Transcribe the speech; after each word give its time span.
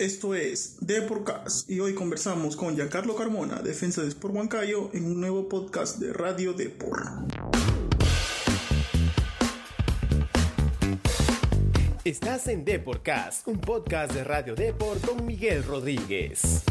Esto 0.00 0.34
es 0.34 0.78
The 0.86 1.02
Podcast 1.02 1.68
y 1.68 1.78
hoy 1.78 1.94
conversamos 1.94 2.56
con 2.56 2.74
Giancarlo 2.74 3.14
Carmona, 3.14 3.60
defensa 3.60 4.00
de 4.00 4.08
Sport 4.08 4.34
Huancayo, 4.34 4.88
en 4.94 5.04
un 5.04 5.20
nuevo 5.20 5.46
podcast 5.46 5.98
de 5.98 6.14
Radio 6.14 6.54
Depor. 6.54 7.02
Estás 12.02 12.48
en 12.48 12.64
Deporcast, 12.64 13.46
un 13.46 13.60
podcast 13.60 14.14
de 14.14 14.24
Radio 14.24 14.54
Depor 14.54 14.98
con 15.02 15.26
Miguel 15.26 15.64
Rodríguez. 15.64 16.64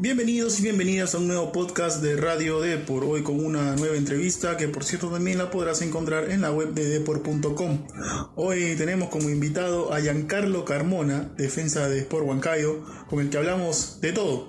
Bienvenidos 0.00 0.60
y 0.60 0.62
bienvenidas 0.62 1.16
a 1.16 1.18
un 1.18 1.26
nuevo 1.26 1.50
podcast 1.50 2.00
de 2.00 2.16
Radio 2.16 2.60
Depor, 2.60 3.02
hoy 3.02 3.24
con 3.24 3.44
una 3.44 3.74
nueva 3.74 3.96
entrevista 3.96 4.56
que 4.56 4.68
por 4.68 4.84
cierto 4.84 5.08
también 5.08 5.38
la 5.38 5.50
podrás 5.50 5.82
encontrar 5.82 6.30
en 6.30 6.40
la 6.40 6.52
web 6.52 6.72
de 6.72 6.88
depor.com. 6.88 7.84
Hoy 8.36 8.76
tenemos 8.76 9.08
como 9.08 9.28
invitado 9.28 9.92
a 9.92 10.00
Giancarlo 10.00 10.64
Carmona, 10.64 11.32
defensa 11.36 11.88
de 11.88 11.98
Sport 11.98 12.26
Huancayo, 12.26 12.84
con 13.10 13.18
el 13.18 13.28
que 13.28 13.38
hablamos 13.38 14.00
de 14.00 14.12
todo. 14.12 14.48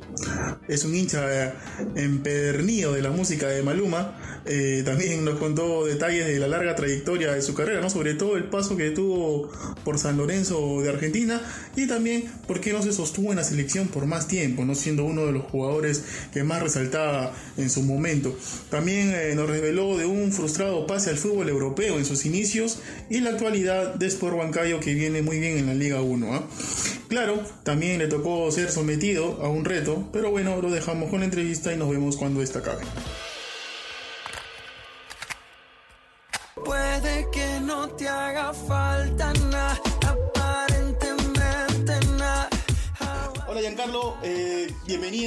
Es 0.67 0.85
un 0.85 0.93
hincha 0.93 1.55
empedernido 1.95 2.93
de 2.93 3.01
la 3.01 3.09
música 3.09 3.47
de 3.47 3.63
Maluma, 3.63 4.19
eh, 4.45 4.83
también 4.85 5.25
nos 5.25 5.39
contó 5.39 5.85
detalles 5.85 6.27
de 6.27 6.39
la 6.39 6.47
larga 6.47 6.75
trayectoria 6.75 7.33
de 7.33 7.41
su 7.41 7.53
carrera, 7.53 7.81
¿no? 7.81 7.89
sobre 7.89 8.13
todo 8.13 8.37
el 8.37 8.45
paso 8.45 8.77
que 8.77 8.91
tuvo 8.91 9.49
por 9.83 9.97
San 9.97 10.17
Lorenzo 10.17 10.81
de 10.81 10.89
Argentina 10.89 11.41
y 11.75 11.87
también 11.87 12.31
por 12.47 12.61
qué 12.61 12.71
no 12.71 12.81
se 12.81 12.93
sostuvo 12.93 13.31
en 13.31 13.37
la 13.37 13.43
selección 13.43 13.87
por 13.87 14.05
más 14.05 14.27
tiempo, 14.27 14.63
no 14.65 14.75
siendo 14.75 15.05
uno 15.05 15.25
de 15.25 15.33
los 15.33 15.38
jugadores 15.43 16.03
que 16.33 16.43
más 16.43 16.61
resaltaba 16.61 17.33
en 17.57 17.69
su 17.69 17.81
momento. 17.83 18.37
También 18.69 19.13
eh, 19.13 19.33
nos 19.35 19.49
reveló 19.49 19.97
de 19.97 20.05
un 20.05 20.31
frustrado 20.31 20.87
pase 20.87 21.09
al 21.09 21.17
fútbol 21.17 21.49
europeo 21.49 21.97
en 21.97 22.05
sus 22.05 22.25
inicios 22.25 22.79
y 23.09 23.19
la 23.21 23.31
actualidad 23.31 23.95
de 23.95 24.07
Sport 24.07 24.37
Huancayo 24.37 24.79
que 24.79 24.93
viene 24.93 25.21
muy 25.21 25.39
bien 25.39 25.57
en 25.57 25.67
la 25.67 25.73
Liga 25.73 26.01
1. 26.01 26.33
¿ah? 26.33 26.43
Claro, 27.07 27.41
también 27.63 27.99
le 27.99 28.07
tocó 28.07 28.51
ser 28.51 28.71
sometido 28.71 29.41
a 29.41 29.49
un 29.49 29.65
reto, 29.65 30.09
pero 30.13 30.31
bueno, 30.31 30.61
lo 30.61 30.69
dejamos 30.69 31.09
con 31.09 31.19
la 31.19 31.25
entrevista 31.25 31.73
y 31.73 31.77
nos 31.77 31.89
vemos 31.89 32.17
cuando 32.17 32.41
esta 32.41 32.59
acabe. 32.59 32.83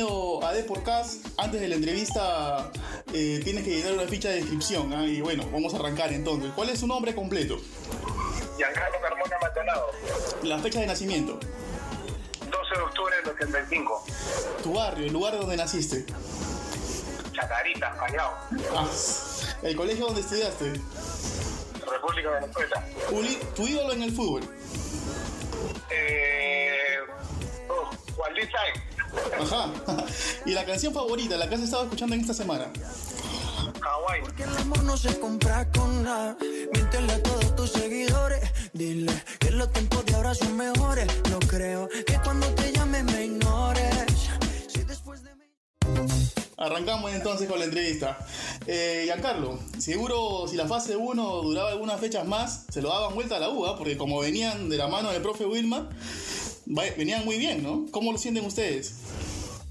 A 0.01 0.53
Deporcast. 0.55 1.27
Antes 1.37 1.61
de 1.61 1.69
la 1.69 1.75
entrevista 1.75 2.71
eh, 3.12 3.41
tienes 3.45 3.62
que 3.62 3.77
llenar 3.77 3.93
una 3.93 4.05
ficha 4.05 4.31
de 4.31 4.37
descripción 4.37 4.91
¿ah? 4.95 5.05
y 5.07 5.21
bueno, 5.21 5.45
vamos 5.53 5.75
a 5.75 5.77
arrancar 5.77 6.11
entonces. 6.15 6.51
¿Cuál 6.55 6.71
es 6.71 6.81
su 6.81 6.87
nombre 6.87 7.15
completo? 7.15 7.59
Giancarlo 8.57 8.99
Carmona 9.03 9.37
Maldonado, 9.41 9.87
La 10.45 10.59
fecha 10.61 10.81
de 10.81 10.87
nacimiento, 10.87 11.34
12 12.51 12.75
de 12.75 12.81
octubre 12.81 13.17
del 13.17 13.29
85, 13.34 14.05
tu 14.62 14.73
barrio, 14.73 15.07
el 15.07 15.12
lugar 15.12 15.37
donde 15.37 15.57
naciste, 15.59 16.06
Chacarita, 17.34 17.95
Callao, 17.99 18.33
Ah, 18.75 18.89
el 19.62 19.77
colegio 19.77 20.06
donde 20.06 20.23
estudiaste, 20.23 20.73
República 21.87 22.31
de 22.31 22.41
Venezuela. 22.41 22.89
Tu 23.55 23.67
ídolo 23.69 23.93
en 23.93 24.03
el 24.05 24.12
fútbol, 24.12 24.43
Eh, 25.91 26.97
oh, 27.69 27.91
Wally 28.17 28.43
Sainz, 28.43 28.92
ajá, 29.41 29.73
y 30.47 30.53
la 30.53 30.65
canción 30.65 30.93
favorita, 30.93 31.37
la 31.37 31.49
que 31.49 31.57
has 31.57 31.63
estado 31.63 31.85
escuchando 31.85 32.15
en 32.15 32.21
esta 32.21 32.35
semana. 32.35 32.67
Hawái, 33.81 34.23
Que 34.37 34.45
el 34.45 34.57
amor 34.57 34.83
no 34.85 34.97
se 34.97 35.19
compra 35.19 35.69
con 35.73 36.05
nada. 36.05 36.37
Miéntele 36.73 37.13
a 37.13 37.23
todos 37.23 37.57
tus 37.57 37.73
seguidores. 37.73 38.41
Dile 38.73 39.13
que 39.41 39.51
los 39.51 39.73
tiempos 39.73 40.05
de 40.07 40.15
ahora 40.15 40.35
son 40.35 40.57
mejores. 40.57 41.07
No 41.31 41.39
creo 41.41 41.89
que 41.89 42.19
cuando 42.23 42.47
te 42.55 42.73
llame 42.73 43.03
me 43.03 43.25
ignores. 43.25 44.31
Si 44.69 44.85
después 44.85 45.23
de 45.25 45.35
mí. 45.35 45.47
Arrancamos 46.59 47.13
entonces 47.13 47.49
con 47.49 47.59
la 47.59 47.65
entrevista. 47.65 48.19
Eh, 48.67 49.03
Giancarlo, 49.06 49.59
seguro 49.78 50.47
si 50.47 50.56
la 50.56 50.69
fase 50.69 50.97
1 50.97 51.43
duraba 51.43 51.71
algunas 51.71 51.99
fechas 52.01 52.25
más, 52.27 52.67
se 52.71 52.81
lo 52.81 52.91
daban 52.91 53.15
vuelta 53.15 53.37
a 53.37 53.41
la 53.41 53.49
UA, 53.49 53.77
porque 53.77 53.97
como 53.97 54.21
venían 54.21 54.69
de 54.69 54.77
la 54.77 54.87
mano 54.87 55.11
del 55.11 55.22
profe 55.22 55.45
Wilma, 55.45 55.89
venían 56.67 57.25
muy 57.25 57.39
bien, 57.39 57.62
¿no? 57.62 57.87
¿Cómo 57.91 58.12
lo 58.12 58.19
sienten 58.19 58.45
ustedes? 58.45 58.95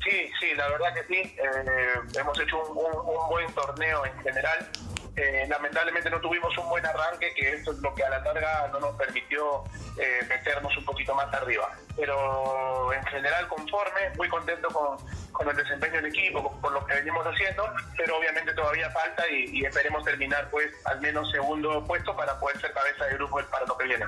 Sí, 0.04 0.30
sí, 0.40 0.48
la 0.56 0.68
verdad 0.70 0.94
que 0.96 1.14
sí. 1.14 1.36
Eh, 1.38 2.20
hemos 2.20 2.40
hecho 2.40 2.58
un, 2.64 3.30
buen 3.30 3.54
torneo 3.54 4.06
en 4.06 4.18
general. 4.24 4.68
Eh, 5.18 5.46
lamentablemente 5.50 6.10
no 6.10 6.22
tuvimos 6.22 6.58
un 6.58 6.70
buen 6.70 6.86
arranque, 6.86 7.34
que 7.36 7.54
esto 7.56 7.72
es 7.74 7.80
lo 7.80 7.94
que 7.94 8.04
a 8.04 8.10
la 8.10 8.20
larga 8.20 8.70
no 8.72 8.80
nos 8.80 8.96
permitió 8.96 9.64
eh, 9.98 10.22
meternos 10.30 10.76
un 10.78 10.86
poquito 10.86 11.14
más 11.14 11.32
arriba. 11.34 11.70
Pero 11.98 12.94
en 12.94 13.04
general 13.08 13.48
conforme, 13.50 14.10
muy 14.18 14.30
contento 14.30 14.70
con, 14.70 14.98
con 15.34 15.50
el 15.50 15.56
desempeño 15.58 15.96
del 15.96 16.06
equipo, 16.06 16.58
con- 16.62 16.74
lo 16.74 16.86
que 16.86 16.94
venimos 16.96 17.26
haciendo, 17.28 17.66
pero 17.98 18.18
obviamente 18.18 18.54
todavía 18.54 18.90
falta 18.92 19.28
y, 19.30 19.60
y 19.60 19.66
esperemos 19.66 20.02
terminar 20.06 20.50
pues 20.50 20.68
al 20.86 21.02
menos 21.02 21.30
segundo 21.30 21.84
puesto 21.86 22.16
para 22.16 22.40
poder 22.40 22.62
ser 22.62 22.72
cabeza 22.72 23.06
de 23.06 23.16
grupo 23.16 23.42
para 23.52 23.66
lo 23.66 23.78
que 23.78 23.84
viene. 23.86 24.06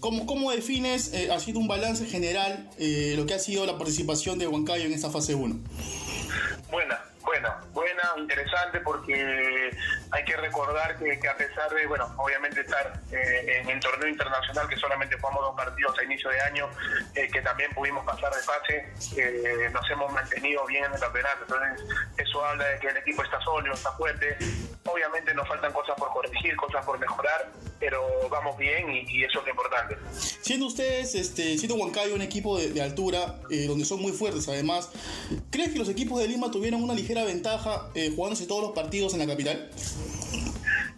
¿Cómo, 0.00 0.26
cómo 0.26 0.50
defines, 0.50 1.12
eh, 1.14 1.30
ha 1.32 1.38
sido 1.38 1.60
un 1.60 1.68
balance 1.68 2.04
general, 2.06 2.68
eh, 2.78 3.14
lo 3.16 3.24
que 3.26 3.34
ha 3.34 3.38
sido 3.38 3.64
la 3.66 3.78
participación 3.78 4.40
de 4.40 4.48
Huancayo 4.48 4.84
en 4.86 4.92
esta 4.92 5.10
fase 5.10 5.36
1? 5.36 5.54
Buena, 6.70 7.00
buena, 7.40 7.60
buena, 7.72 8.02
interesante 8.18 8.80
porque 8.80 9.70
hay 10.10 10.24
que 10.24 10.36
recordar 10.36 10.96
que, 10.98 11.28
a 11.28 11.36
pesar 11.36 11.70
de, 11.70 11.86
bueno, 11.86 12.12
obviamente 12.18 12.60
estar 12.60 13.00
eh, 13.12 13.60
en 13.62 13.70
el 13.70 13.80
torneo 13.80 14.08
internacional, 14.08 14.68
que 14.68 14.76
solamente 14.76 15.16
jugamos 15.18 15.42
dos 15.42 15.56
partidos 15.56 15.98
a 15.98 16.04
inicio 16.04 16.30
de 16.30 16.40
año, 16.40 16.68
eh, 17.14 17.28
que 17.32 17.40
también 17.42 17.72
pudimos 17.72 18.04
pasar 18.04 18.32
de 18.32 18.42
fase, 18.42 18.92
eh, 19.16 19.70
nos 19.72 19.88
hemos 19.90 20.12
mantenido 20.12 20.64
bien 20.66 20.84
en 20.84 20.92
el 20.92 21.00
campeonato. 21.00 21.42
Entonces, 21.42 21.86
eso 22.18 22.44
habla 22.44 22.64
de 22.64 22.78
que 22.78 22.88
el 22.88 22.96
equipo 22.98 23.22
está 23.22 23.40
sólido, 23.40 23.74
está 23.74 23.92
fuerte. 23.92 24.36
Obviamente 24.84 25.34
nos 25.34 25.46
faltan 25.46 25.72
cosas 25.72 25.94
por 25.96 26.08
corregir, 26.08 26.56
cosas 26.56 26.84
por 26.84 26.98
mejorar, 26.98 27.52
pero 27.78 28.02
vamos 28.30 28.56
bien 28.56 28.90
y, 28.90 29.04
y 29.08 29.24
eso 29.24 29.40
es 29.40 29.44
lo 29.44 29.50
importante. 29.50 29.96
Siendo 30.40 30.66
ustedes, 30.66 31.14
este, 31.14 31.58
siendo 31.58 31.74
Huancayo 31.76 32.14
un 32.14 32.22
equipo 32.22 32.58
de, 32.58 32.70
de 32.70 32.82
altura, 32.82 33.36
eh, 33.50 33.66
donde 33.66 33.84
son 33.84 34.00
muy 34.00 34.12
fuertes 34.12 34.48
además, 34.48 34.90
¿crees 35.50 35.72
que 35.72 35.78
los 35.78 35.88
equipos 35.88 36.18
de 36.20 36.28
Lima 36.28 36.50
tuvieron 36.50 36.82
una 36.82 36.94
ligera 36.94 37.24
ventaja 37.24 37.88
eh, 37.94 38.10
jugándose 38.14 38.46
todos 38.46 38.62
los 38.62 38.72
partidos 38.72 39.12
en 39.12 39.20
la 39.20 39.26
capital? 39.26 39.70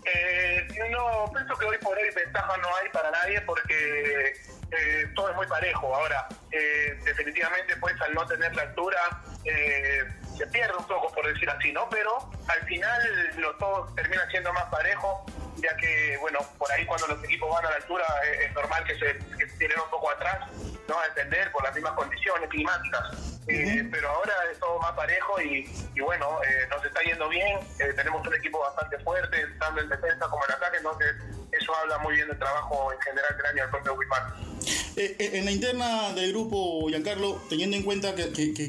Eh, 0.04 0.68
no, 0.90 1.30
pienso 1.32 1.56
que 1.56 1.64
hoy 1.66 1.76
por 1.82 1.96
hoy 1.96 2.08
ventaja 2.14 2.56
no 2.58 2.68
hay 2.76 2.88
para 2.92 3.10
nadie 3.10 3.40
porque 3.42 4.34
eh, 4.72 5.06
todo 5.14 5.30
es 5.30 5.36
muy 5.36 5.46
parejo. 5.46 5.94
Ahora, 5.94 6.28
eh, 6.50 6.98
definitivamente, 7.04 7.76
pues 7.76 8.00
al 8.00 8.14
no 8.14 8.26
tener 8.26 8.54
la 8.54 8.62
altura, 8.62 9.22
eh, 9.44 10.04
se 10.42 10.48
pierde 10.48 10.76
un 10.76 10.84
poco, 10.86 11.12
por 11.12 11.24
decir 11.32 11.48
así, 11.48 11.72
¿no? 11.72 11.88
Pero 11.88 12.30
al 12.48 12.60
final 12.66 13.30
lo 13.36 13.54
todo 13.56 13.86
termina 13.94 14.28
siendo 14.28 14.52
más 14.52 14.64
parejo, 14.64 15.24
ya 15.56 15.76
que, 15.76 16.16
bueno, 16.20 16.40
por 16.58 16.70
ahí 16.72 16.84
cuando 16.84 17.06
los 17.06 17.22
equipos 17.22 17.48
van 17.48 17.64
a 17.64 17.70
la 17.70 17.76
altura 17.76 18.04
eh, 18.26 18.46
es 18.46 18.52
normal 18.52 18.82
que 18.84 18.98
se, 18.98 19.18
que 19.38 19.48
se 19.48 19.56
tiren 19.56 19.78
un 19.78 19.90
poco 19.90 20.10
atrás, 20.10 20.50
no 20.88 20.98
a 20.98 21.04
defender 21.04 21.52
por 21.52 21.62
las 21.62 21.72
mismas 21.74 21.92
condiciones 21.92 22.48
climáticas. 22.50 23.38
Eh, 23.46 23.88
pero 23.90 24.08
ahora 24.08 24.32
es 24.50 24.58
todo 24.58 24.78
más 24.80 24.92
parejo 24.92 25.40
y, 25.40 25.68
y 25.94 26.00
bueno, 26.00 26.40
eh, 26.42 26.66
nos 26.70 26.84
está 26.84 27.00
yendo 27.02 27.28
bien, 27.28 27.58
eh, 27.78 27.92
tenemos 27.94 28.26
un 28.26 28.34
equipo 28.34 28.60
bastante 28.60 28.98
fuerte, 29.00 29.46
tanto 29.60 29.80
en 29.80 29.88
defensa 29.88 30.28
como 30.28 30.44
en 30.46 30.52
ataque, 30.52 30.76
entonces 30.78 31.14
eso 31.52 31.74
habla 31.76 31.98
muy 31.98 32.14
bien 32.14 32.28
del 32.28 32.38
trabajo 32.38 32.92
en 32.92 33.00
general 33.00 33.36
del 33.36 33.46
año 33.46 33.62
del 33.62 33.70
propio 33.70 33.94
Wilmar. 33.94 34.32
Eh, 34.94 35.16
eh, 35.18 35.30
en 35.34 35.46
la 35.46 35.50
interna 35.50 36.12
del 36.12 36.32
grupo, 36.32 36.86
Giancarlo, 36.88 37.40
teniendo 37.48 37.76
en 37.76 37.82
cuenta 37.82 38.14
que, 38.14 38.24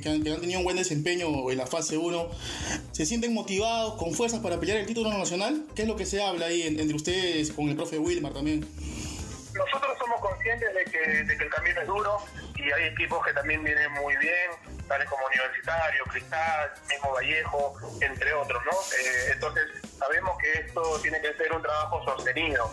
han, 0.05 0.23
tenido 0.23 0.59
un 0.59 0.63
buen 0.63 0.77
desempeño 0.77 1.49
en 1.51 1.57
la 1.57 1.67
fase 1.67 1.97
1, 1.97 2.29
¿se 2.93 3.05
sienten 3.05 3.33
motivados, 3.33 3.95
con 3.95 4.13
fuerzas 4.13 4.39
para 4.39 4.57
pelear 4.57 4.77
el 4.77 4.85
título 4.85 5.09
nacional? 5.09 5.65
¿Qué 5.75 5.81
es 5.81 5.87
lo 5.87 5.97
que 5.97 6.05
se 6.05 6.21
habla 6.23 6.45
ahí 6.45 6.61
en- 6.63 6.79
entre 6.79 6.95
ustedes 6.95 7.51
con 7.51 7.67
el 7.67 7.75
profe 7.75 7.99
Wilmar 7.99 8.31
también? 8.33 8.65
Nosotros 9.53 9.97
somos 9.99 10.19
conscientes 10.21 10.69
de 10.73 10.85
que, 10.85 11.43
el 11.43 11.49
camino 11.49 11.81
es 11.81 11.87
duro 11.87 12.17
y 12.55 12.71
hay 12.71 12.85
equipos 12.85 13.23
que 13.25 13.33
también 13.33 13.61
vienen 13.63 13.91
muy 13.91 14.15
bien, 14.17 14.49
tales 14.87 15.07
como 15.09 15.25
Universitario, 15.27 16.03
Cristal, 16.05 16.71
mismo 16.89 17.11
Vallejo, 17.11 17.75
entre 18.01 18.33
otros, 18.33 18.63
¿no? 18.65 18.71
Eh, 18.71 19.31
entonces 19.33 19.63
sabemos 19.99 20.37
que 20.41 20.59
esto 20.65 20.99
tiene 21.01 21.21
que 21.21 21.33
ser 21.33 21.51
un 21.51 21.61
trabajo 21.61 22.03
sostenido. 22.05 22.71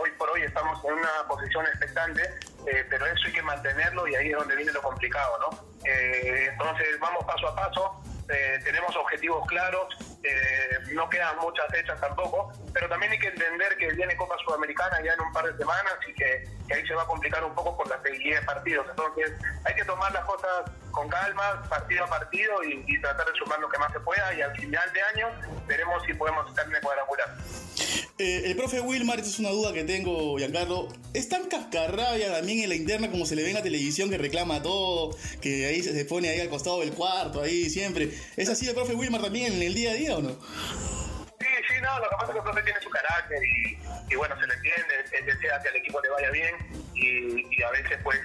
Hoy 0.00 0.10
por 0.16 0.30
hoy 0.30 0.42
estamos 0.42 0.82
en 0.84 0.94
una 0.94 1.28
posición 1.28 1.66
expectante, 1.66 2.22
eh, 2.66 2.86
pero 2.88 3.06
eso 3.06 3.26
hay 3.26 3.32
que 3.32 3.42
mantenerlo 3.42 4.06
y 4.08 4.14
ahí 4.14 4.30
es 4.30 4.36
donde 4.36 4.56
viene 4.56 4.72
lo 4.72 4.82
complicado, 4.82 5.38
¿no? 5.38 5.74
Eh, 5.84 6.48
entonces 6.50 6.98
vamos 6.98 7.24
paso 7.24 7.48
a 7.48 7.54
paso, 7.54 8.02
eh, 8.28 8.58
tenemos 8.64 8.96
objetivos 8.96 9.46
claros, 9.46 9.86
eh, 10.22 10.78
no 10.92 11.08
quedan 11.10 11.36
muchas 11.38 11.66
fechas 11.70 12.00
tampoco, 12.00 12.50
pero 12.72 12.88
también 12.88 13.12
hay 13.12 13.18
que 13.18 13.28
entender 13.28 13.76
que 13.76 13.92
viene 13.92 14.16
Copa 14.16 14.36
Sudamericana 14.46 14.98
ya 15.04 15.12
en 15.12 15.20
un 15.20 15.32
par 15.32 15.44
de 15.44 15.58
semanas 15.58 15.94
y 16.08 16.14
que, 16.14 16.48
ahí 16.74 16.86
se 16.86 16.94
va 16.94 17.02
a 17.02 17.06
complicar 17.06 17.44
un 17.44 17.54
poco 17.54 17.76
por 17.76 17.86
la 17.88 18.00
seguidilla 18.02 18.40
de 18.40 18.46
partidos. 18.46 18.86
Entonces 18.88 19.32
hay 19.64 19.74
que 19.74 19.84
tomar 19.84 20.10
las 20.12 20.24
cosas 20.24 20.70
con 20.90 21.06
calma, 21.08 21.62
partido 21.68 22.04
a 22.04 22.06
partido 22.06 22.64
y, 22.64 22.82
y 22.86 23.00
tratar 23.02 23.26
de 23.26 23.38
sumar 23.38 23.60
lo 23.60 23.68
que 23.68 23.78
más 23.78 23.92
se 23.92 24.00
pueda 24.00 24.32
y 24.32 24.40
al 24.40 24.56
final 24.56 24.90
de 24.92 25.02
año 25.02 25.28
veremos 25.66 26.02
si 26.04 26.14
podemos 26.14 26.48
estar 26.48 26.66
en 26.66 26.74
el 26.74 26.80
cuadrangular. 26.80 27.28
Eh, 28.18 28.42
el 28.46 28.56
profe 28.56 28.80
Wilmar, 28.80 29.18
esta 29.18 29.30
es 29.30 29.38
una 29.38 29.50
duda 29.50 29.72
que 29.72 29.84
tengo, 29.84 30.36
Giancarlo. 30.38 30.88
¿Es 31.12 31.28
tan 31.28 31.46
cascarrabia 31.46 32.32
también 32.32 32.60
en 32.60 32.68
la 32.68 32.74
interna 32.74 33.10
como 33.10 33.26
se 33.26 33.36
le 33.36 33.42
ve 33.42 33.48
en 33.50 33.54
la 33.54 33.62
televisión 33.62 34.10
que 34.10 34.18
reclama 34.18 34.62
todo, 34.62 35.16
que 35.40 35.66
ahí 35.66 35.82
se 35.82 36.04
pone 36.04 36.28
ahí 36.28 36.40
al 36.40 36.48
costado 36.48 36.80
del 36.80 36.92
cuarto, 36.92 37.42
ahí 37.42 37.68
siempre? 37.70 38.10
¿Es 38.36 38.48
así 38.48 38.68
el 38.68 38.74
profe 38.74 38.94
Wilmar 38.94 39.22
también 39.22 39.52
en 39.52 39.62
el 39.62 39.74
día 39.74 39.90
a 39.90 39.94
día 39.94 40.16
o 40.16 40.22
no? 40.22 40.30
Sí, 40.30 41.46
sí, 41.68 41.74
no, 41.82 41.98
lo 41.98 42.08
que 42.08 42.16
pasa 42.16 42.26
es 42.26 42.32
que 42.32 42.38
el 42.38 42.44
profe 42.44 42.62
tiene 42.62 42.80
su 42.80 42.90
carácter 42.90 43.38
y, 44.10 44.14
bueno, 44.14 44.34
se 44.40 44.46
le 44.46 44.54
entiende, 44.54 44.94
él 45.18 45.26
desea 45.26 45.60
que 45.62 45.68
al 45.68 45.76
equipo 45.76 46.00
le 46.00 46.08
vaya 46.10 46.30
bien 46.30 46.83
y, 47.04 47.46
y 47.50 47.62
a 47.62 47.70
veces 47.70 47.98
pues 48.02 48.18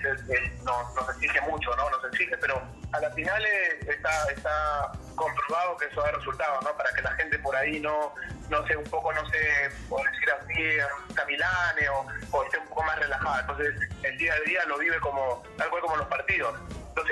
nos, 0.64 0.96
nos 0.96 1.10
exige 1.10 1.42
mucho, 1.42 1.76
¿no? 1.76 1.90
Nos 1.90 2.04
exige, 2.06 2.38
pero 2.38 2.62
a 2.92 3.00
las 3.00 3.14
finales 3.14 3.52
está, 3.88 4.26
está 4.31 4.92
comprobado 5.16 5.78
que 5.78 5.86
eso 5.86 6.02
da 6.02 6.12
resultados, 6.12 6.64
¿no? 6.64 6.76
Para 6.76 6.94
que 6.94 7.02
la 7.02 7.12
gente 7.12 7.38
por 7.40 7.56
ahí 7.56 7.80
no, 7.80 8.14
no 8.50 8.66
sé, 8.68 8.76
un 8.76 8.86
poco, 8.86 9.12
no 9.14 9.26
sé, 9.30 9.70
por 9.88 10.02
decir 10.10 10.30
así, 10.31 11.14
camilane 11.14 11.90
o, 11.90 12.08
o 12.31 12.44
esté 12.44 12.58
un 12.58 12.68
poco 12.68 12.84
más 12.84 13.00
relajada. 13.00 13.42
Entonces, 13.42 13.76
el 14.04 14.18
día 14.18 14.34
a 14.34 14.40
día 14.42 14.66
lo 14.66 14.78
vive 14.78 15.00
como, 15.00 15.44
tal 15.58 15.70
cual 15.70 15.81
como 15.81 15.98
los 15.98 16.08
partidos. 16.08 16.56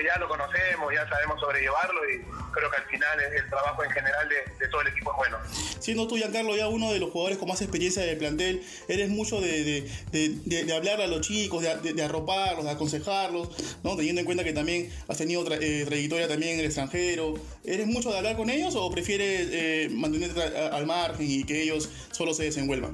Ya 0.04 0.20
lo 0.20 0.28
conocemos, 0.28 0.94
ya 0.94 1.08
sabemos 1.10 1.40
sobrellevarlo 1.40 2.10
y 2.10 2.22
creo 2.52 2.70
que 2.70 2.78
al 2.78 2.86
final 2.86 3.20
el, 3.20 3.50
trabajo 3.50 3.84
en 3.84 3.92
general 3.92 4.30
de, 4.30 4.36
de, 4.60 4.68
todo 4.70 4.82
el 4.82 4.88
equipo 4.88 5.12
es 5.12 5.18
bueno. 5.18 5.38
Siendo 5.80 6.08
tú, 6.08 6.16
Giancarlo, 6.18 6.56
ya 6.56 6.68
uno 6.68 6.92
de 6.92 7.00
los 7.00 7.12
jugadores 7.12 7.38
con 7.38 7.48
más 7.48 7.62
experiencia 7.62 8.04
del 8.04 8.18
plantel, 8.18 8.64
eres 8.88 9.10
mucho 9.10 9.42
de, 9.42 9.64
de, 10.12 10.30
de, 10.46 10.64
de 10.66 10.76
hablar 10.76 11.02
a 11.02 11.08
los 11.08 11.22
chicos, 11.22 11.64
de, 11.64 12.04
arroparlos, 12.04 12.66
de 12.66 12.72
aconsejarlos, 12.72 13.50
¿no? 13.84 13.96
teniendo 13.96 14.22
en 14.22 14.26
cuenta 14.26 14.44
que 14.44 14.54
también 14.54 14.92
has 15.08 15.18
tenido 15.18 15.44
tra 15.44 15.58
eh, 15.60 15.86
trayectoria 15.86 16.28
también 16.28 16.54
en 16.54 16.60
el 16.60 16.66
extranjero. 16.66 17.36
¿Eres 17.64 17.88
mucho 17.88 18.12
de 18.12 18.18
hablar 18.18 18.36
con 18.36 18.50
ellos 18.50 18.76
o 18.76 18.90
prefieres 18.92 19.50
eh, 19.52 19.90
mantenerte 19.92 20.42
al 20.42 20.86
margen 20.86 21.26
y 21.30 21.44
que 21.44 21.64
ellos 21.64 21.90
solo 22.12 22.34
se 22.34 22.44
desenvuelvan? 22.44 22.94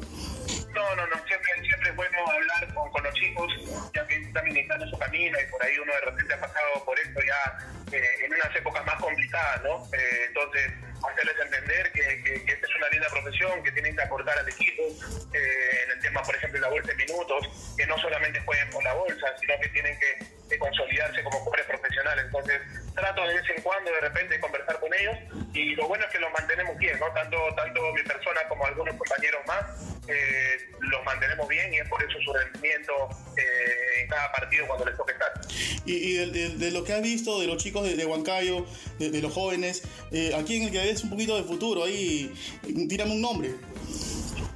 Los 3.03 3.13
chicos, 3.15 3.53
ya 3.94 4.05
que 4.07 4.15
están 4.15 4.47
iniciando 4.47 4.88
su 4.88 4.97
camino 4.97 5.38
y 5.39 5.51
por 5.51 5.63
ahí 5.63 5.77
uno 5.77 5.94
de 5.94 6.01
repente 6.01 6.33
ha 6.33 6.39
pasado 6.39 6.85
por 6.85 7.00
esto 7.00 7.19
ya 7.21 7.57
eh, 7.91 8.25
en 8.25 8.33
unas 8.33 8.55
épocas 8.55 8.85
más 8.85 8.95
complicadas, 8.95 9.63
¿no? 9.63 9.88
Eh, 9.94 10.25
entonces, 10.27 10.71
hacerles 11.07 11.35
entender 11.39 11.91
que, 11.91 12.33
esta 12.47 12.67
es 12.67 12.75
una 12.77 12.89
linda 12.89 13.07
profesión, 13.09 13.63
que 13.63 13.71
tienen 13.71 13.95
que 13.95 14.01
aportar 14.01 14.38
al 14.38 14.47
equipo 14.50 14.83
eh, 15.33 15.83
en 15.83 15.91
el 15.91 16.00
tema, 16.00 16.23
por 16.23 16.35
ejemplo, 16.35 16.59
de 16.59 16.65
la 16.65 16.69
bolsa 16.69 16.88
de 16.88 16.95
minutos, 16.95 17.75
que 17.77 17.85
no 17.85 17.97
solamente 18.00 18.39
jueguen 18.41 18.69
por 18.69 18.83
la 18.83 18.94
bolsa, 18.94 19.27
sino 19.39 19.53
que 19.61 19.69
tienen 19.69 20.00
que, 20.00 20.25
que 20.50 20.57
consolidarse 20.57 21.23
como 21.23 21.39
jugadores 21.39 21.65
profesionales. 21.67 22.25
Entonces, 22.25 22.61
trato 22.95 23.27
de 23.27 23.33
vez 23.35 23.50
en 23.55 23.61
cuando 23.61 23.91
de 23.91 24.01
repente 24.01 24.39
conversar 24.39 24.79
con 24.79 24.94
ellos 24.94 25.17
y 25.53 25.75
lo 25.75 25.88
bueno 25.88 26.05
es 26.05 26.11
que 26.11 26.19
los 26.19 26.31
mantenemos 26.31 26.77
bien, 26.77 26.97
¿no? 27.00 27.11
Tanto, 27.13 27.38
tanto 27.55 27.94
mi 27.94 28.03
persona 28.03 28.41
como 28.47 28.65
algunos 28.65 28.95
compañeros 28.95 29.41
más 29.45 29.93
eh, 30.07 30.69
los 30.79 31.03
mantenemos 31.05 31.47
bien 31.47 31.73
y 31.73 31.77
es 31.77 31.88
por 31.88 32.01
eso 32.03 32.17
su 32.23 32.33
rendimiento 32.33 32.94
eh, 33.38 34.01
en 34.01 34.07
cada 34.07 34.31
partido 34.31 34.67
cuando 34.67 34.85
les 34.85 34.97
toque 34.97 35.13
estar. 35.13 35.31
Y, 35.85 35.94
y 35.94 36.13
de, 36.13 36.27
de, 36.27 36.50
de, 36.50 36.71
lo 36.71 36.83
que 36.83 36.94
has 36.94 37.01
visto 37.01 37.39
de 37.39 37.47
los 37.47 37.57
chicos 37.57 37.83
de, 37.83 37.95
de 37.95 38.05
Huancayo, 38.05 38.65
de, 39.00 39.21
los 39.21 39.33
jóvenes, 39.33 39.83
eh, 40.11 40.33
aquí 40.35 40.57
en 40.57 40.63
el 40.63 40.71
que 40.71 40.79
ves 40.79 41.03
un 41.03 41.09
poquito 41.09 41.35
de 41.35 41.44
futuro, 41.44 41.83
ahí 41.83 42.33
tírame 42.89 43.11
un 43.11 43.21
nombre. 43.21 43.51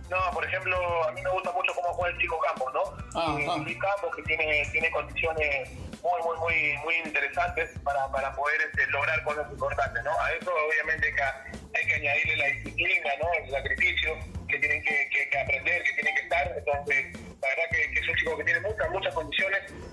No, 0.09 0.17
por 0.33 0.45
ejemplo, 0.45 1.03
a 1.03 1.11
mí 1.11 1.21
me 1.21 1.29
gusta 1.29 1.51
mucho 1.51 1.73
cómo 1.75 1.93
juega 1.93 2.15
el 2.15 2.21
chico 2.21 2.39
Campos, 2.39 2.73
¿no? 2.73 2.81
Ah, 3.13 3.37
ah. 3.49 3.57
Luis 3.57 3.77
Campos, 3.77 4.15
que 4.15 4.23
tiene, 4.23 4.65
tiene 4.71 4.89
condiciones 4.91 5.69
muy, 6.01 6.21
muy, 6.23 6.37
muy, 6.39 6.77
muy 6.83 6.95
interesantes 7.03 7.71
para, 7.83 8.09
para 8.11 8.33
poder 8.33 8.61
este, 8.61 8.87
lograr 8.87 9.21
cosas 9.23 9.51
importantes, 9.51 10.03
¿no? 10.03 10.11
A 10.21 10.31
eso 10.31 10.51
obviamente 10.65 11.13
que 11.13 11.23
hay 11.23 11.87
que 11.87 11.93
añadirle 11.95 12.37
la 12.37 12.47
disciplina, 12.47 13.09
¿no? 13.21 13.27
El 13.43 13.51
sacrificio 13.51 13.96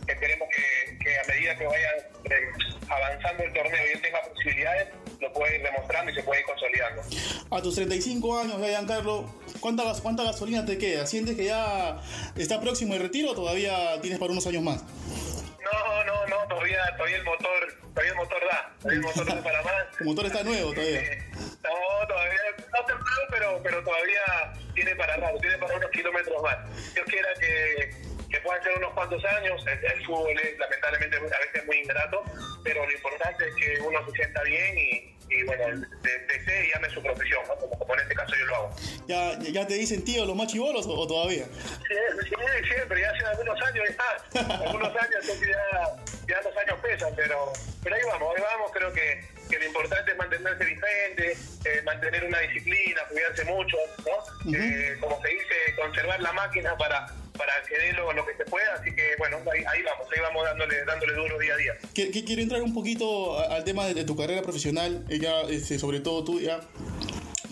Esperemos 0.07 0.49
que, 0.49 0.99
que 0.99 1.19
a 1.19 1.25
medida 1.25 1.57
que 1.57 1.67
vaya 1.67 1.89
eh, 2.25 2.53
avanzando 2.89 3.45
el 3.45 3.53
torneo 3.53 3.87
y 3.89 3.93
él 3.95 4.03
tenga 4.03 4.21
posibilidades, 4.23 4.89
lo 5.21 5.33
puede 5.33 5.57
ir 5.57 5.63
demostrando 5.63 6.11
y 6.11 6.15
se 6.15 6.23
puede 6.23 6.41
ir 6.41 6.47
consolidando. 6.47 7.03
A 7.51 7.63
tus 7.63 7.75
35 7.75 8.39
años, 8.39 8.57
Giancarlo, 8.59 9.35
¿cuánta, 9.61 9.85
¿cuánta 10.03 10.25
gasolina 10.25 10.65
te 10.65 10.79
queda? 10.79 11.07
¿Sientes 11.07 11.37
que 11.37 11.45
ya 11.45 12.01
está 12.37 12.61
próximo 12.61 12.95
el 12.95 13.01
retiro 13.01 13.31
o 13.31 13.35
todavía 13.35 14.01
tienes 14.01 14.19
para 14.19 14.33
unos 14.33 14.47
años 14.47 14.63
más? 14.63 14.83
No, 14.83 16.05
no, 16.05 16.27
no, 16.27 16.49
todavía, 16.49 16.79
todavía 16.97 17.17
el 17.17 17.25
motor, 17.25 17.75
todavía 17.95 18.13
el 18.13 18.17
motor 18.17 18.43
da, 18.51 18.75
todavía 18.81 19.01
el 19.01 19.07
motor 19.07 19.27
da 19.27 19.43
para 19.43 19.63
más. 19.63 19.75
El 20.01 20.07
motor 20.07 20.27
está 20.27 20.43
nuevo 20.43 20.73
todavía. 20.73 21.01
Eh, 21.01 21.23
no, 21.35 22.07
todavía, 22.09 22.41
no 22.59 22.85
temprano, 22.85 23.23
pero, 23.31 23.61
pero 23.63 23.85
todavía 23.85 24.53
tiene 24.75 24.97
para 24.97 25.17
rato, 25.17 25.39
tiene 25.39 25.57
para 25.59 25.77
unos 25.77 25.91
kilómetros 25.91 26.43
más. 26.43 26.57
Yo 26.97 27.05
quiera 27.05 27.29
que, 27.41 28.04
puedan 28.41 28.63
ser 28.63 28.77
unos 28.79 28.93
cuantos 28.93 29.25
años, 29.25 29.65
el, 29.67 29.85
el, 29.85 30.07
fútbol 30.07 30.39
es 30.39 30.59
lamentablemente 30.59 31.17
a 31.17 31.21
veces 31.21 31.67
muy 31.67 31.79
ingrato, 31.79 32.23
pero 32.63 32.85
lo 32.87 32.93
importante 32.93 33.49
es 33.49 33.55
que 33.55 33.81
uno 33.81 34.05
se 34.07 34.13
sienta 34.13 34.43
bien 34.43 34.79
y, 34.79 35.15
y 35.31 35.43
bueno, 35.45 35.87
desee 36.03 36.69
y 36.69 36.73
ame 36.77 36.89
su 36.91 37.03
profesión, 37.03 37.43
¿no? 37.49 37.57
como, 37.57 37.79
como, 37.79 37.95
en 37.95 38.01
este 38.01 38.15
caso 38.15 38.35
yo 38.39 38.47
lo 38.47 38.57
hago. 38.57 38.77
¿Ya, 39.07 39.39
ya 39.41 39.67
te 39.67 39.75
dicen 39.75 40.05
tío 40.05 40.25
los 40.25 40.37
más 40.37 40.49
chivolos 40.49 40.87
o, 40.87 40.93
o, 40.93 41.07
todavía? 41.07 41.45
Sí, 41.45 41.95
sí, 42.23 42.35
siempre, 42.69 43.01
ya 43.01 43.11
hace 43.11 43.25
algunos 43.25 43.61
años 43.63 43.85
está, 43.89 44.65
algunos 44.65 44.97
años, 44.97 45.41
ya, 45.41 45.97
ya 46.29 46.43
los 46.43 46.57
años 46.57 46.79
pesan, 46.83 47.13
pero, 47.17 47.53
pero 47.83 47.97
ahí 47.97 48.03
vamos, 48.07 48.35
ahí 48.37 48.43
vamos, 48.43 48.73
creo 48.73 48.93
que, 48.93 49.25
que 49.51 49.59
lo 49.59 49.67
importante 49.67 50.11
es 50.13 50.17
mantenerse 50.17 50.65
vigente, 50.65 51.37
eh, 51.65 51.83
mantener 51.85 52.25
una 52.25 52.41
disciplina, 52.41 53.03
cuidarse 53.11 53.45
mucho, 53.45 53.77
¿no? 54.07 54.17
Uh 54.17 54.53
-huh. 54.53 54.57
eh, 54.57 54.97
como 55.01 55.21
se 55.23 55.29
dice, 55.29 55.55
conservar 55.77 56.21
la 56.21 56.33
máquina 56.33 56.77
para 56.77 57.07
para 57.37 57.53
que 57.69 57.77
dé 57.77 57.93
lo, 57.93 58.13
lo, 58.13 58.25
que 58.27 58.35
se 58.37 58.45
pueda, 58.45 58.75
así 58.75 58.95
que 58.95 59.17
bueno, 59.19 59.39
ahí, 59.53 59.65
ahí, 59.67 59.83
vamos, 59.83 60.07
ahí 60.15 60.21
vamos 60.21 60.45
dándole, 60.45 60.85
dándole 60.85 61.13
duro 61.15 61.39
día 61.39 61.55
a 61.55 61.57
día. 61.57 61.73
Que, 61.93 62.11
que 62.11 62.25
quiero 62.25 62.43
entrar 62.43 62.63
un 62.63 62.73
poquito 62.73 63.39
al 63.39 63.65
tema 63.65 63.87
de, 63.87 63.95
de 63.95 64.05
tu 64.05 64.17
carrera 64.17 64.43
profesional, 64.43 65.05
ya, 65.09 65.43
este, 65.43 65.79
sobre 65.79 66.01
todo 66.01 66.25
tú 66.25 66.41
ya. 66.41 66.61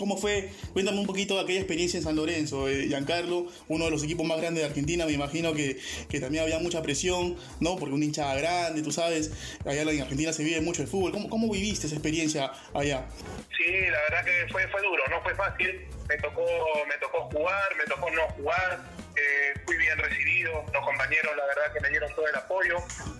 ¿Cómo 0.03 0.17
fue? 0.17 0.51
Cuéntame 0.73 0.99
un 0.99 1.07
poquito 1.07 1.37
de 1.37 1.43
aquella 1.43 1.61
experiencia 1.61 1.97
en 1.97 2.03
San 2.03 2.17
Lorenzo, 2.17 2.69
eh, 2.69 2.89
Giancarlo, 2.89 3.47
uno 3.69 3.85
de 3.85 3.91
los 3.93 4.03
equipos 4.03 4.27
más 4.27 4.37
grandes 4.41 4.65
de 4.65 4.69
Argentina, 4.69 5.07
me 5.07 5.13
imagino 5.13 5.55
que, 5.55 5.79
que 6.09 6.19
también 6.19 6.43
había 6.43 6.59
mucha 6.59 6.83
presión, 6.83 7.37
¿no? 7.61 7.77
Porque 7.77 7.95
una 7.95 8.05
hinchada 8.05 8.35
grande, 8.35 8.83
tú 8.83 8.91
sabes, 8.91 9.31
allá 9.65 9.83
en 9.83 10.03
Argentina 10.03 10.33
se 10.33 10.43
vive 10.43 10.61
mucho 10.61 10.83
el 10.83 10.89
fútbol. 10.89 11.13
¿Cómo, 11.13 11.29
cómo 11.31 11.53
viviste 11.53 11.87
esa 11.87 11.95
experiencia 11.95 12.51
allá? 12.75 13.07
Sí, 13.57 13.71
la 13.71 14.01
verdad 14.11 14.25
que 14.25 14.53
fue, 14.53 14.67
fue 14.69 14.83
duro, 14.83 15.05
no 15.09 15.23
fue 15.23 15.37
fácil. 15.37 15.87
Me 16.09 16.17
tocó, 16.17 16.45
me 16.89 16.97
tocó 16.99 17.31
jugar, 17.31 17.77
me 17.79 17.85
tocó 17.85 18.11
no 18.11 18.23
jugar, 18.31 18.81
eh, 19.15 19.52
los 20.73 20.85
compañeros 20.85 21.37
la 21.37 21.47
verdad 21.47 21.73
que 21.73 21.81
me 21.81 21.89
dieron 21.91 22.15
todo 22.15 22.29
el 22.29 22.35
apoyo. 22.35 22.77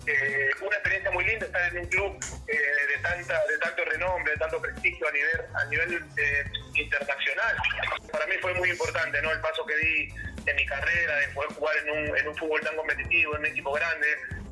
Eh, 0.07 0.49
una 0.61 0.75
experiencia 0.75 1.11
muy 1.11 1.25
linda 1.25 1.45
estar 1.45 1.71
en 1.71 1.79
un 1.79 1.85
club 1.87 2.17
eh, 2.47 2.55
de 2.55 3.01
tanta 3.01 3.41
de 3.47 3.57
tanto 3.57 3.85
renombre, 3.85 4.33
de 4.33 4.37
tanto 4.37 4.61
prestigio 4.61 5.07
a 5.07 5.11
nivel 5.11 5.41
a 5.53 5.65
nivel 5.65 6.05
eh, 6.17 6.43
internacional. 6.75 7.57
Para 8.11 8.25
mí 8.27 8.33
fue 8.41 8.53
muy 8.55 8.69
importante 8.69 9.21
¿no? 9.21 9.31
el 9.31 9.41
paso 9.41 9.65
que 9.65 9.75
di 9.77 10.13
en 10.45 10.55
mi 10.55 10.65
carrera, 10.65 11.17
de 11.17 11.27
poder 11.29 11.53
jugar 11.53 11.75
en 11.77 11.89
un, 11.89 12.17
en 12.17 12.27
un 12.27 12.35
fútbol 12.35 12.61
tan 12.61 12.75
competitivo, 12.75 13.35
en 13.35 13.39
un 13.41 13.45
equipo 13.47 13.71
grande. 13.73 14.07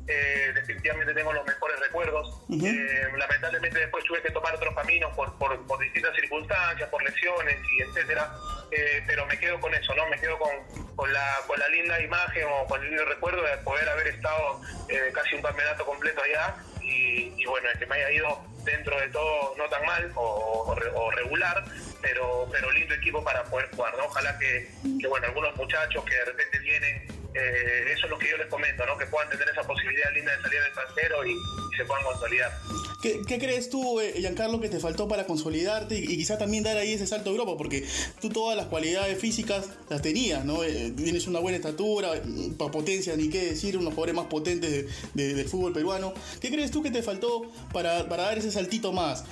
Eh, 0.08 0.52
definitivamente 0.54 1.14
tengo 1.14 1.32
los 1.32 1.46
mejores 1.46 1.78
recuerdos. 1.80 2.28
Uh 2.48 2.56
-huh. 2.56 2.66
eh, 2.66 3.16
lamentablemente 3.16 3.78
después 3.78 4.04
tuve 4.04 4.20
que 4.22 4.30
tomar 4.30 4.54
otros 4.54 4.74
caminos 4.74 5.14
por, 5.14 5.32
por, 5.38 5.66
por 5.66 5.78
distintas 5.78 6.14
circunstancias, 6.16 6.88
por 6.90 7.02
lesiones 7.02 7.56
y 7.72 7.82
etcétera. 7.82 8.32
Eh, 8.72 9.02
pero 9.06 9.26
me 9.26 9.38
quedo 9.38 9.60
con 9.60 9.72
eso, 9.74 9.94
¿no? 9.94 10.08
Me 10.08 10.18
quedo 10.18 10.38
con, 10.38 10.50
con, 10.96 11.12
la, 11.12 11.36
con 11.46 11.58
la 11.58 11.68
linda 11.68 12.00
imagen 12.00 12.44
o 12.48 12.66
con 12.66 12.82
el 12.82 12.88
lindo 12.88 13.04
recuerdo 13.04 13.42
de 13.42 13.56
poder 13.58 13.88
haber 13.88 14.08
estado 14.08 14.60
eh, 14.88 15.10
casi 15.14 15.36
un 15.36 15.42
campeonato 15.42 15.84
completo 15.84 16.22
allá 16.22 16.56
y, 16.80 17.32
y, 17.36 17.44
bueno, 17.46 17.68
que 17.78 17.86
me 17.86 17.96
haya 17.96 18.10
ido 18.10 18.44
dentro 18.64 18.98
de 19.00 19.08
todo 19.08 19.54
no 19.56 19.68
tan 19.68 19.84
mal 19.84 20.10
o, 20.14 20.22
o, 20.22 21.00
o 21.00 21.10
regular, 21.12 21.64
pero, 22.00 22.48
pero 22.50 22.70
lindo 22.72 22.94
equipo 22.94 23.22
para 23.22 23.44
poder 23.44 23.68
jugar, 23.70 23.96
¿no? 23.96 24.04
Ojalá 24.04 24.38
que, 24.38 24.68
que 25.00 25.06
bueno, 25.06 25.26
algunos 25.26 25.54
muchachos 25.56 26.04
que 26.04 26.14
de 26.14 26.24
repente 26.24 26.58
vienen 26.60 27.11
eh, 27.34 27.92
eso 27.92 28.04
es 28.06 28.10
lo 28.10 28.18
que 28.18 28.28
yo 28.30 28.36
les 28.36 28.46
comento, 28.48 28.84
¿no? 28.86 28.98
que 28.98 29.06
puedan 29.06 29.28
tener 29.30 29.48
esa 29.48 29.62
posibilidad 29.62 30.12
linda 30.12 30.36
de 30.36 30.42
salir 30.42 30.60
del 30.60 30.72
trasero 30.72 31.26
y, 31.26 31.32
y 31.32 31.76
se 31.76 31.84
puedan 31.84 32.04
consolidar. 32.04 32.52
¿Qué, 33.00 33.22
¿Qué, 33.26 33.38
crees 33.38 33.70
tú, 33.70 34.00
eh, 34.00 34.12
Giancarlo, 34.16 34.60
que 34.60 34.68
te 34.68 34.78
faltó 34.78 35.08
para 35.08 35.26
consolidarte 35.26 35.96
y, 35.96 36.04
y, 36.04 36.16
quizá 36.18 36.38
también 36.38 36.62
dar 36.62 36.76
ahí 36.76 36.92
ese 36.92 37.06
salto 37.06 37.30
a 37.30 37.32
Europa? 37.32 37.54
Porque 37.56 37.86
tú 38.20 38.28
todas 38.28 38.56
las 38.56 38.66
cualidades 38.66 39.18
físicas 39.18 39.70
las 39.88 40.02
tenías, 40.02 40.44
¿no? 40.44 40.62
Eh, 40.62 40.92
tienes 40.96 41.26
una 41.26 41.40
buena 41.40 41.56
estatura, 41.56 42.10
para 42.58 42.70
potencia, 42.70 43.16
ni 43.16 43.28
qué 43.28 43.46
decir, 43.46 43.76
unos 43.76 43.94
jugadores 43.94 44.14
más 44.14 44.26
potentes 44.26 44.70
de, 44.70 44.88
de, 45.14 45.34
del 45.34 45.48
fútbol 45.48 45.72
peruano. 45.72 46.14
¿Qué 46.40 46.50
crees 46.50 46.70
tú 46.70 46.82
que 46.82 46.90
te 46.90 47.02
faltó 47.02 47.50
para, 47.72 48.08
para 48.08 48.24
dar 48.24 48.38
ese 48.38 48.52
saltito 48.52 48.92
más? 48.92 49.24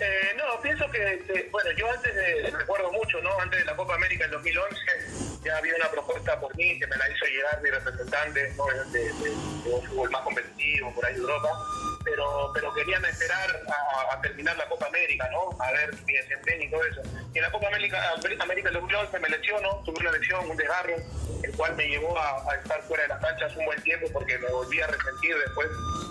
Eh, 0.00 0.34
no, 0.36 0.60
pienso 0.62 0.90
que, 0.90 1.22
que, 1.26 1.48
bueno, 1.52 1.70
yo 1.76 1.90
antes 1.90 2.14
de, 2.14 2.50
recuerdo 2.50 2.90
mucho, 2.90 3.20
¿no? 3.20 3.38
Antes 3.38 3.60
de 3.60 3.66
la 3.66 3.76
Copa 3.76 3.94
América 3.94 4.24
en 4.24 4.30
2011, 4.30 4.76
ya 5.44 5.56
había 5.56 5.74
una 5.76 5.90
propuesta 5.90 6.38
por 6.38 6.54
mí 6.56 6.78
que 6.78 6.86
me 6.86 6.96
la 6.96 7.08
hizo 7.10 7.24
llegar 7.26 7.62
mi 7.62 7.70
representante 7.70 8.52
¿no? 8.56 8.66
de, 8.90 9.00
de, 9.00 9.30
fútbol 9.88 10.10
más 10.10 10.22
competitivo 10.22 10.92
por 10.94 11.04
ahí 11.04 11.14
de 11.14 11.20
Europa, 11.20 11.48
pero, 12.04 12.50
pero 12.54 12.74
querían 12.74 13.04
esperar 13.04 13.60
a, 14.10 14.20
terminar 14.20 14.56
la 14.56 14.68
Copa 14.68 14.86
América, 14.86 15.28
¿no? 15.32 15.50
A 15.62 15.72
ver 15.72 15.94
mi 16.06 16.12
desempeño 16.12 16.64
y 16.64 16.70
todo 16.70 16.84
eso. 16.84 17.00
Y 17.32 17.38
en 17.38 17.42
la 17.42 17.50
Copa 17.50 17.68
América, 17.68 18.12
América 18.40 18.70
2011 18.70 19.18
me 19.18 19.28
lesiono, 19.30 19.82
tuve 19.84 20.00
una 20.00 20.12
lesión, 20.12 20.50
un 20.50 20.56
desgarro, 20.56 20.96
el 21.42 21.52
cual 21.56 21.74
me 21.76 21.88
llevó 21.88 22.18
a, 22.18 22.50
a, 22.50 22.56
estar 22.56 22.82
fuera 22.82 23.04
de 23.04 23.08
las 23.08 23.20
canchas 23.20 23.56
un 23.56 23.64
buen 23.64 23.80
tiempo 23.82 24.08
porque 24.12 24.36
me 24.38 24.48
volví 24.48 24.80
a 24.80 24.86
resentir 24.88 25.36
después 25.38 25.68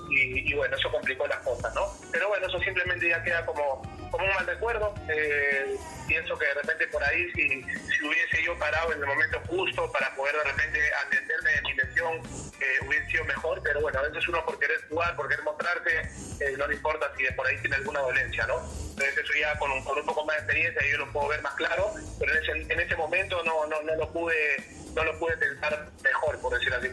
y, 0.09 0.51
y 0.51 0.53
bueno, 0.55 0.75
eso 0.75 0.91
complicó 0.91 1.27
las 1.27 1.39
cosas, 1.39 1.73
¿no? 1.75 1.87
Pero 2.11 2.29
bueno, 2.29 2.47
eso 2.47 2.59
simplemente 2.59 3.09
ya 3.09 3.23
queda 3.23 3.45
como, 3.45 3.81
un 4.23 4.35
mal 4.35 4.45
recuerdo. 4.45 4.93
Eh, 5.09 5.77
pienso 6.07 6.37
que 6.37 6.45
de 6.45 6.53
repente 6.55 6.87
por 6.87 7.03
ahí, 7.03 7.31
si, 7.31 7.47
si 7.63 8.05
hubiese 8.05 8.43
yo 8.43 8.57
parado 8.57 8.93
en 8.93 8.99
el 8.99 9.05
momento 9.05 9.39
justo 9.47 9.91
para 9.91 10.13
poder 10.15 10.35
de 10.35 10.43
repente 10.43 10.79
atenderme 11.05 11.51
de 11.51 11.61
mi 11.61 11.73
lesión, 11.73 12.13
eh, 12.59 12.85
hubiese 12.85 13.11
sido 13.11 13.25
mejor, 13.25 13.61
pero 13.63 13.81
bueno, 13.81 13.99
a 13.99 14.03
veces 14.03 14.27
uno 14.27 14.43
por 14.45 14.59
querer 14.59 14.81
jugar, 14.89 15.15
por 15.15 15.27
querer 15.29 15.43
mostrarse, 15.43 16.01
eh, 16.39 16.55
no 16.57 16.67
le 16.67 16.75
importa 16.75 17.11
si 17.15 17.23
de 17.23 17.31
por 17.33 17.47
ahí 17.47 17.57
tiene 17.59 17.75
alguna 17.77 17.99
dolencia, 18.01 18.45
¿no? 18.47 18.59
Entonces 18.59 19.17
eso 19.17 19.33
ya 19.39 19.57
con 19.59 19.71
un, 19.71 19.83
con 19.83 19.97
un 19.97 20.05
poco 20.05 20.25
más 20.25 20.35
de 20.35 20.41
experiencia 20.43 20.81
yo 20.91 20.97
lo 20.97 21.11
puedo 21.11 21.29
ver 21.29 21.41
más 21.41 21.53
claro, 21.55 21.93
pero 22.19 22.33
en 22.33 22.43
ese, 22.43 22.73
en 22.73 22.79
ese 22.79 22.95
momento 22.95 23.41
no, 23.43 23.65
no, 23.67 23.81
no 23.83 23.95
lo 23.95 24.11
pude 24.11 24.79
no 24.95 25.03
lo 25.03 25.19
pude 25.19 25.37
pensar 25.37 25.87
mejor, 26.03 26.39
por 26.41 26.53
decir 26.53 26.73
así. 26.73 26.89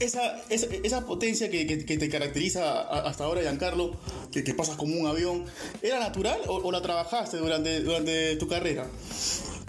Esa, 0.00 0.36
esa, 0.48 0.66
esa 0.84 1.04
potencia 1.06 1.50
que, 1.50 1.66
que, 1.66 1.84
que, 1.84 1.98
te 1.98 2.08
caracteriza 2.08 2.82
hasta 2.82 3.24
ahora, 3.24 3.40
Giancarlo, 3.40 3.98
que, 4.32 4.44
que 4.44 4.54
pasas 4.54 4.76
como 4.76 4.94
un 4.94 5.08
avión, 5.08 5.44
¿era 5.82 5.98
natural 5.98 6.40
o, 6.46 6.70
la 6.70 6.80
trabajaste 6.80 7.36
durante, 7.38 7.80
durante 7.80 8.36
tu 8.36 8.48
carrera? 8.48 8.86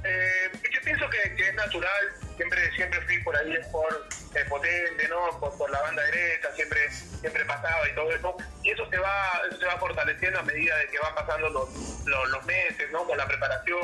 Eh, 0.04 0.52
yo 0.72 0.82
pienso 0.84 1.06
que, 1.10 1.50
es 1.50 1.56
natural, 1.56 2.14
siempre 2.38 2.72
siempre 2.76 3.02
fui 3.02 3.18
por 3.24 3.36
ahí 3.36 3.54
por 3.72 4.08
potente, 4.48 5.08
¿no? 5.10 5.40
Por, 5.40 5.58
por, 5.58 5.72
la 5.72 5.82
banda 5.82 6.04
derecha, 6.04 6.54
siempre 6.56 6.90
siempre 6.92 7.44
pasaba 7.46 7.90
y 7.90 7.96
todo 7.96 8.12
eso, 8.12 8.38
y 8.64 8.70
eso 8.70 8.88
se 8.90 8.98
va 8.98 9.42
eso 9.50 9.60
se 9.60 9.66
va 9.66 9.78
fortaleciendo 9.78 10.40
a 10.40 10.44
medida 10.44 10.78
de 10.78 10.88
que 10.88 11.00
van 11.00 11.16
pasando 11.16 11.50
los, 11.50 11.70
los, 12.06 12.46
meses, 12.46 12.90
¿no? 12.92 13.06
Con 13.06 13.18
la 13.18 13.28
preparación, 13.28 13.80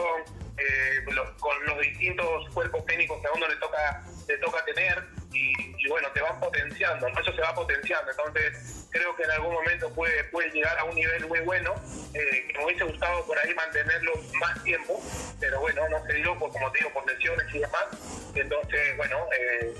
eh, 0.57 1.03
con 1.39 1.65
los 1.65 1.81
distintos 1.81 2.49
cuerpos 2.53 2.85
técnicos 2.85 3.19
que 3.19 3.27
a 3.27 3.31
uno 3.33 3.47
le 3.47 3.55
toca 3.57 4.03
le 4.27 4.37
toca 4.37 4.63
tener 4.65 5.03
y, 5.35 5.53
y 5.77 5.89
bueno, 5.89 6.07
te 6.13 6.21
van 6.21 6.39
potenciando, 6.39 7.09
¿no? 7.09 7.19
eso 7.19 7.33
se 7.33 7.41
va 7.41 7.53
potenciando, 7.53 8.09
entonces 8.09 8.87
creo 8.89 9.15
que 9.15 9.23
en 9.23 9.31
algún 9.31 9.53
momento 9.53 9.93
puede, 9.93 10.23
puede 10.25 10.49
llegar 10.51 10.77
a 10.79 10.85
un 10.85 10.95
nivel 10.95 11.27
muy 11.27 11.39
bueno, 11.41 11.75
eh, 12.13 12.47
que 12.47 12.57
me 12.57 12.65
hubiese 12.65 12.85
gustado 12.85 13.25
por 13.25 13.37
ahí 13.37 13.53
mantenerlo 13.53 14.13
más 14.39 14.63
tiempo, 14.63 15.01
pero 15.39 15.59
bueno, 15.59 15.87
no 15.89 16.05
se 16.05 16.13
dio, 16.13 16.37
por, 16.39 16.51
como 16.51 16.71
te 16.71 16.79
digo, 16.79 16.91
por 16.91 17.05
lesiones 17.11 17.45
y 17.53 17.59
demás, 17.59 17.85
entonces 18.33 18.97
bueno, 18.97 19.17
eh, 19.37 19.73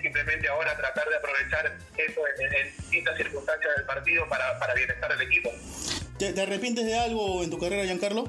simplemente 0.00 0.48
ahora 0.48 0.76
tratar 0.76 1.08
de 1.08 1.16
aprovechar 1.16 1.76
eso 1.96 2.20
en, 2.38 2.54
en 2.54 2.76
distintas 2.76 3.16
circunstancias 3.16 3.76
del 3.76 3.86
partido 3.86 4.28
para, 4.28 4.58
para 4.58 4.74
bienestar 4.74 5.16
del 5.16 5.26
equipo. 5.26 5.50
¿Te, 6.18 6.32
¿Te 6.32 6.42
arrepientes 6.42 6.86
de 6.86 6.98
algo 6.98 7.42
en 7.42 7.50
tu 7.50 7.58
carrera, 7.58 7.84
Giancarlo? 7.84 8.24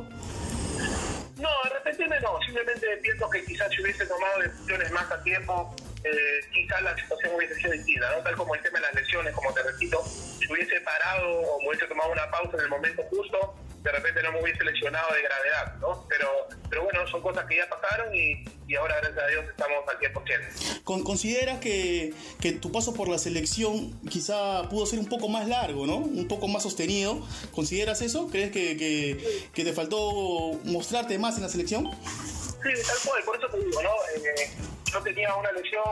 No, 1.37 1.49
arrepentirme 1.65 2.19
no, 2.21 2.39
simplemente 2.45 2.87
pienso 3.01 3.29
que 3.29 3.43
quizás 3.43 3.69
si 3.71 3.81
hubiese 3.81 4.05
tomado 4.05 4.39
decisiones 4.39 4.91
más 4.91 5.11
a 5.11 5.21
tiempo, 5.23 5.75
eh, 6.03 6.45
quizás 6.51 6.81
la 6.81 6.95
situación 6.97 7.35
hubiese 7.35 7.55
sido 7.55 7.71
distinta, 7.71 8.11
¿no? 8.11 8.23
Tal 8.23 8.35
como 8.35 8.55
el 8.55 8.61
tema 8.61 8.79
de 8.79 8.85
las 8.85 8.95
lesiones, 8.95 9.33
como 9.33 9.53
te 9.53 9.63
repito, 9.63 10.03
si 10.05 10.51
hubiese 10.51 10.81
parado 10.81 11.39
o 11.39 11.61
me 11.61 11.69
hubiese 11.69 11.87
tomado 11.87 12.11
una 12.11 12.29
pausa 12.29 12.57
en 12.57 12.63
el 12.63 12.69
momento 12.69 13.03
justo, 13.03 13.55
de 13.83 13.91
repente 13.91 14.23
no 14.23 14.31
me 14.31 14.41
hubiese 14.41 14.63
lesionado 14.63 15.13
de 15.13 15.21
gravedad, 15.21 15.75
¿no? 15.81 16.05
Pero, 16.07 16.29
pero 16.69 16.83
bueno, 16.83 17.05
son 17.07 17.21
cosas 17.21 17.45
que 17.45 17.57
ya 17.57 17.69
pasaron 17.69 18.15
y, 18.15 18.45
y 18.65 18.75
ahora, 18.75 18.95
gracias 19.01 19.23
a 19.23 19.27
Dios, 19.27 19.45
estamos 19.49 19.77
al 19.87 19.99
100%. 19.99 20.83
Con, 20.83 21.03
¿Consideras 21.03 21.59
que, 21.59 22.13
que 22.39 22.53
tu 22.53 22.71
paso 22.71 22.93
por 22.93 23.09
la 23.09 23.17
selección 23.17 23.99
quizá 24.09 24.69
pudo 24.69 24.85
ser 24.85 24.99
un 24.99 25.07
poco 25.07 25.27
más 25.27 25.47
largo, 25.47 25.85
¿no? 25.85 25.97
Un 25.97 26.27
poco 26.29 26.47
más 26.47 26.63
sostenido. 26.63 27.21
¿Consideras 27.53 28.01
eso? 28.01 28.29
¿Crees 28.29 28.51
que, 28.51 28.77
que, 28.77 29.47
que 29.53 29.63
te 29.65 29.73
faltó 29.73 30.53
mostrarte 30.63 31.19
más 31.19 31.35
en 31.35 31.43
la 31.43 31.49
selección? 31.49 31.91
Sí, 31.91 32.69
tal 32.87 32.97
cual, 33.05 33.23
por 33.25 33.37
eso 33.37 33.47
te 33.47 33.57
digo, 33.65 33.81
¿no? 33.83 33.89
Eh, 34.15 34.51
yo 34.93 35.01
tenía 35.01 35.33
una 35.35 35.51
lesión 35.51 35.83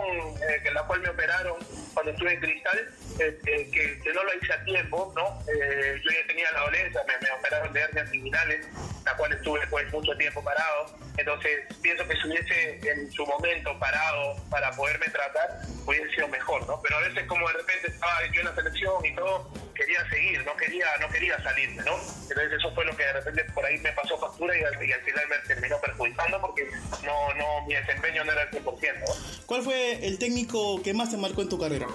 eh, 0.47 0.61
en 0.63 0.73
la 0.73 0.83
cual 0.83 1.01
me 1.01 1.09
operaron 1.09 1.57
cuando 1.93 2.11
estuve 2.11 2.33
en 2.33 2.39
Cristal, 2.39 2.89
eh, 3.19 3.69
que, 3.71 4.11
no 4.13 4.23
lo 4.23 4.33
hice 4.35 4.53
a 4.53 4.63
tiempo, 4.63 5.11
¿no? 5.15 5.39
Eh, 5.51 5.99
yo 6.03 6.11
ya 6.11 6.27
tenía 6.27 6.51
la 6.51 6.61
dolencia, 6.61 7.01
me, 7.07 7.31
operaron 7.31 7.73
de 7.73 7.81
hernias 7.81 8.13
inguinales, 8.13 8.67
la 9.03 9.15
cual 9.17 9.33
estuve 9.33 9.59
después 9.59 9.91
mucho 9.91 10.15
tiempo 10.17 10.43
parado. 10.43 10.95
Entonces, 11.17 11.65
pienso 11.81 12.07
que 12.07 12.15
si 12.15 12.27
hubiese 12.27 12.79
en 12.89 13.11
su 13.11 13.25
momento 13.25 13.77
parado 13.79 14.35
para 14.49 14.71
poderme 14.71 15.07
tratar, 15.09 15.61
hubiese 15.85 16.09
sido 16.11 16.27
mejor, 16.27 16.65
¿no? 16.67 16.79
Pero 16.81 16.97
a 16.97 17.01
veces 17.01 17.25
como 17.25 17.47
de 17.47 17.53
repente 17.55 17.87
estaba 17.87 18.25
yo 18.31 18.41
en 18.41 18.45
la 18.45 18.55
selección 18.55 19.05
y 19.05 19.15
todo, 19.15 19.51
quería 19.73 20.07
seguir, 20.09 20.43
no 20.45 20.55
quería, 20.55 20.85
no 20.99 21.09
quería 21.09 21.41
salirme, 21.41 21.83
¿no? 21.83 21.95
Entonces 21.97 22.53
eso 22.57 22.73
fue 22.73 22.85
lo 22.85 22.95
que 22.95 23.03
de 23.03 23.13
repente 23.13 23.45
por 23.53 23.65
ahí 23.65 23.77
me 23.79 23.91
pasó 23.93 24.17
factura 24.17 24.57
y 24.57 24.63
al, 24.63 24.85
y 24.85 24.91
al 24.91 25.01
final 25.01 25.23
me 25.29 25.37
terminó 25.47 25.79
perjudicando 25.79 26.41
porque 26.41 26.67
no, 27.03 27.33
no, 27.35 27.65
mi 27.67 27.75
desempeño 27.75 28.23
no 28.23 28.31
era 28.31 28.43
el 28.43 28.51
100%. 28.51 28.63
¿no? 28.63 29.45
¿Cuál 29.45 29.63
fue 29.63 30.05
el 30.05 30.17
técnico 30.19 30.81
que 30.81 30.93
más 30.93 31.09
te 31.11 31.17
marcó 31.17 31.41
en 31.41 31.49
tu 31.49 31.59
carrera? 31.59 31.87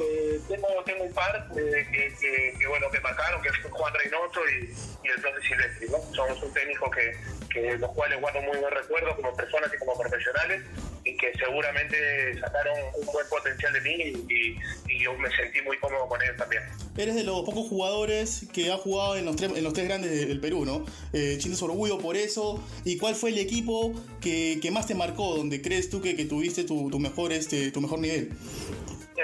Eh, 0.00 0.40
tengo, 0.48 0.68
tengo 0.84 1.04
un 1.04 1.12
par 1.12 1.48
eh, 1.56 1.86
que, 1.90 2.14
que, 2.20 2.58
que, 2.58 2.66
bueno, 2.66 2.90
que 2.90 3.00
marcaron, 3.00 3.40
que 3.42 3.52
fue 3.52 3.70
Juan 3.70 3.94
Reynoso 3.94 4.40
y, 4.48 4.74
y 5.04 5.08
el 5.08 5.20
Profe 5.20 5.42
Silvestri, 5.42 5.88
¿no? 5.88 5.98
Somos 6.14 6.42
un 6.42 6.52
técnico 6.52 6.90
que, 6.90 7.16
que 7.48 7.78
los 7.78 7.90
cuales 7.92 8.20
guardo 8.20 8.42
muy 8.42 8.56
buen 8.58 8.74
recuerdo 8.74 9.14
como 9.16 9.34
personas 9.36 9.70
y 9.72 9.78
como 9.78 9.98
profesionales 9.98 10.62
seguramente 11.38 12.38
sacaron 12.40 12.76
un 12.94 13.06
buen 13.06 13.26
potencial 13.28 13.72
de 13.72 13.80
mí 13.80 13.94
y, 14.28 14.58
y, 14.92 15.04
yo 15.04 15.12
me 15.18 15.28
sentí 15.36 15.60
muy 15.62 15.76
cómodo 15.78 16.08
con 16.08 16.22
ellos 16.22 16.36
también. 16.36 16.62
Eres 16.96 17.14
de 17.14 17.24
los 17.24 17.42
pocos 17.42 17.68
jugadores 17.68 18.46
que 18.52 18.70
ha 18.70 18.76
jugado 18.78 19.16
en 19.16 19.26
los 19.26 19.36
tres, 19.36 19.52
en 19.54 19.64
los 19.64 19.72
tres 19.72 19.86
grandes 19.86 20.28
del 20.28 20.40
Perú, 20.40 20.64
¿no? 20.64 20.86
Eh, 21.12 21.36
¿Sientes 21.40 21.60
orgullo 21.62 21.98
por 21.98 22.16
eso? 22.16 22.62
¿Y 22.84 22.96
cuál 22.96 23.14
fue 23.14 23.30
el 23.30 23.38
equipo 23.38 23.92
que, 24.20 24.58
que 24.62 24.70
más 24.70 24.86
te 24.86 24.94
marcó, 24.94 25.36
donde 25.36 25.60
crees 25.60 25.90
tú 25.90 26.00
que, 26.00 26.16
que 26.16 26.24
tuviste 26.24 26.64
tu, 26.64 26.90
tu, 26.90 26.98
mejor, 26.98 27.32
este, 27.32 27.70
tu 27.70 27.80
mejor 27.80 27.98
nivel? 27.98 28.30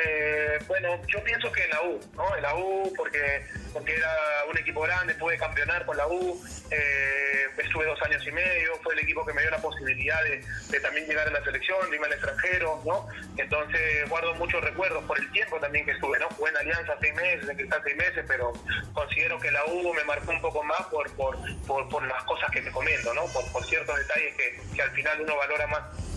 Eh, 0.05 0.59
bueno, 0.67 1.01
yo 1.07 1.23
pienso 1.25 1.51
que 1.53 1.67
la 1.69 1.83
U, 1.83 2.01
¿no? 2.15 2.37
En 2.37 2.43
la 2.43 2.55
U, 2.55 2.93
porque, 2.97 3.45
porque 3.73 3.97
era 3.97 4.11
un 4.49 4.57
equipo 4.57 4.81
grande, 4.83 5.15
pude 5.15 5.37
campeonar 5.37 5.85
con 5.85 5.97
la 5.97 6.07
U, 6.07 6.43
eh, 6.71 7.47
estuve 7.59 7.85
dos 7.85 8.01
años 8.03 8.27
y 8.27 8.31
medio, 8.31 8.75
fue 8.83 8.95
el 8.95 9.01
equipo 9.01 9.25
que 9.27 9.33
me 9.33 9.43
dio 9.43 9.51
la 9.51 9.61
posibilidad 9.61 10.23
de, 10.25 10.43
de 10.71 10.81
también 10.81 11.07
llegar 11.07 11.29
a 11.29 11.31
la 11.31 11.45
selección, 11.45 11.91
de 11.91 11.97
irme 11.97 12.07
al 12.07 12.13
extranjero, 12.15 12.83
¿no? 12.87 13.09
Entonces 13.37 14.09
guardo 14.09 14.35
muchos 14.37 14.63
recuerdos 14.63 15.05
por 15.05 15.19
el 15.19 15.31
tiempo 15.33 15.59
también 15.59 15.85
que 15.85 15.93
estuve, 15.93 16.19
¿no? 16.19 16.29
Jugué 16.31 16.51
en 16.51 16.57
Alianza 16.57 16.97
seis 17.01 17.15
meses, 17.15 17.49
en 17.49 17.57
Cristal 17.57 17.83
seis 17.85 17.97
meses, 17.97 18.25
pero 18.27 18.53
considero 18.93 19.39
que 19.39 19.51
la 19.51 19.65
U 19.67 19.93
me 19.93 20.05
marcó 20.05 20.31
un 20.31 20.41
poco 20.41 20.63
más 20.63 20.83
por, 20.87 21.11
por, 21.17 21.37
por, 21.67 21.89
por 21.89 22.07
las 22.07 22.23
cosas 22.25 22.51
que 22.51 22.63
te 22.63 22.71
comento, 22.71 23.13
¿no? 23.15 23.27
Por, 23.27 23.45
por 23.53 23.65
ciertos 23.65 23.97
detalles 23.99 24.35
que, 24.37 24.61
que 24.75 24.83
al 24.83 24.91
final 24.93 25.21
uno 25.21 25.37
valora 25.37 25.67
más. 25.67 26.10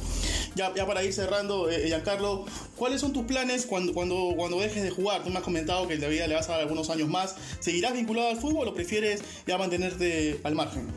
Ya, 0.56 0.72
para 0.86 1.04
ir 1.04 1.14
cerrando, 1.14 1.70
eh, 1.70 1.88
Giancarlo, 1.88 2.46
¿cuáles 2.76 3.02
son 3.02 3.12
tus 3.12 3.26
planes 3.26 3.66
cuando, 3.66 3.94
cuando, 3.94 4.34
cuando 4.36 4.60
dejes 4.60 4.84
de 4.84 4.92
jugar? 4.92 5.24
Tú 5.24 5.32
me 5.32 5.38
has 5.38 5.44
comentado 5.44 5.88
que 5.88 5.96
todavía 5.96 6.28
le 6.28 6.36
vas 6.36 6.48
a 6.50 6.54
dar 6.54 6.62
algunos 6.62 6.90
años 6.92 7.10
más. 7.10 7.36
¿Seguirás 7.60 7.94
vinculado 7.94 8.30
al 8.30 8.38
fútbol 8.38 8.68
o 8.68 8.74
prefieres 8.74 9.22
ya 9.48 9.58
mantenerte 9.58 10.40
al 10.44 10.54
margen? 10.54 10.88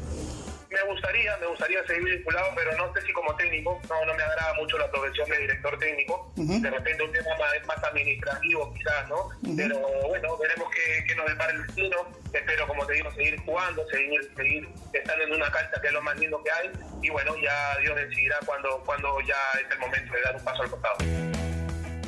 Me 0.76 0.82
gustaría, 0.92 1.34
me 1.38 1.46
gustaría 1.46 1.82
seguir 1.86 2.04
vinculado, 2.04 2.50
pero 2.54 2.76
no 2.76 2.92
sé 2.92 3.00
si 3.00 3.12
como 3.14 3.34
técnico, 3.36 3.80
no, 3.88 4.04
no 4.04 4.14
me 4.14 4.22
agrada 4.22 4.52
mucho 4.54 4.76
la 4.76 4.90
profesión 4.90 5.26
de 5.30 5.38
director 5.38 5.78
técnico. 5.78 6.30
Uh 6.36 6.42
-huh. 6.42 6.60
De 6.60 6.70
repente 6.70 7.02
un 7.02 7.12
tema 7.12 7.30
más, 7.38 7.66
más 7.66 7.82
administrativo 7.84 8.74
quizás, 8.74 9.08
¿no? 9.08 9.16
Uh 9.24 9.30
-huh. 9.42 9.56
Pero 9.56 9.78
bueno, 10.08 10.36
veremos 10.36 10.68
qué, 10.74 11.04
qué 11.06 11.14
nos 11.14 11.26
depara 11.26 11.52
el 11.52 11.66
destino. 11.66 11.96
Espero, 12.30 12.66
como 12.66 12.86
te 12.86 12.92
digo, 12.92 13.10
seguir 13.12 13.40
jugando, 13.40 13.88
seguir, 13.88 14.20
seguir 14.36 14.68
estando 14.92 15.24
en 15.24 15.32
una 15.32 15.50
cancha 15.50 15.80
que 15.80 15.86
es 15.86 15.92
lo 15.94 16.02
más 16.02 16.18
lindo 16.18 16.42
que 16.44 16.50
hay. 16.52 16.70
Y 17.02 17.08
bueno, 17.08 17.34
ya 17.42 17.78
Dios 17.80 17.96
decidirá 17.96 18.36
cuando, 18.44 18.82
cuando 18.84 19.18
ya 19.22 19.40
es 19.58 19.70
el 19.70 19.78
momento 19.78 20.12
de 20.12 20.20
dar 20.20 20.36
un 20.36 20.44
paso 20.44 20.62
al 20.62 20.70
costado. 20.70 21.35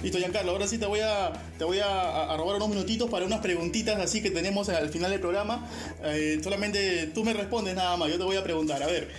Listo, 0.02 0.18
Giancarlo, 0.18 0.52
ahora 0.52 0.68
sí 0.68 0.78
te 0.78 0.86
voy 0.86 1.00
a, 1.00 1.32
te 1.58 1.64
voy 1.64 1.80
a, 1.80 2.32
a, 2.32 2.36
robar 2.36 2.56
unos 2.56 2.68
minutitos 2.68 3.10
para 3.10 3.26
unas 3.26 3.40
preguntitas 3.40 3.98
así 3.98 4.22
que 4.22 4.30
tenemos 4.30 4.68
al 4.68 4.90
final 4.90 5.10
del 5.10 5.20
programa. 5.20 5.68
Eh, 6.04 6.38
solamente 6.42 7.08
tú 7.08 7.24
me 7.24 7.32
respondes 7.32 7.74
nada 7.74 7.96
más, 7.96 8.08
yo 8.08 8.16
te 8.16 8.22
voy 8.22 8.36
a 8.36 8.44
preguntar. 8.44 8.80
A 8.80 8.86
ver, 8.86 9.10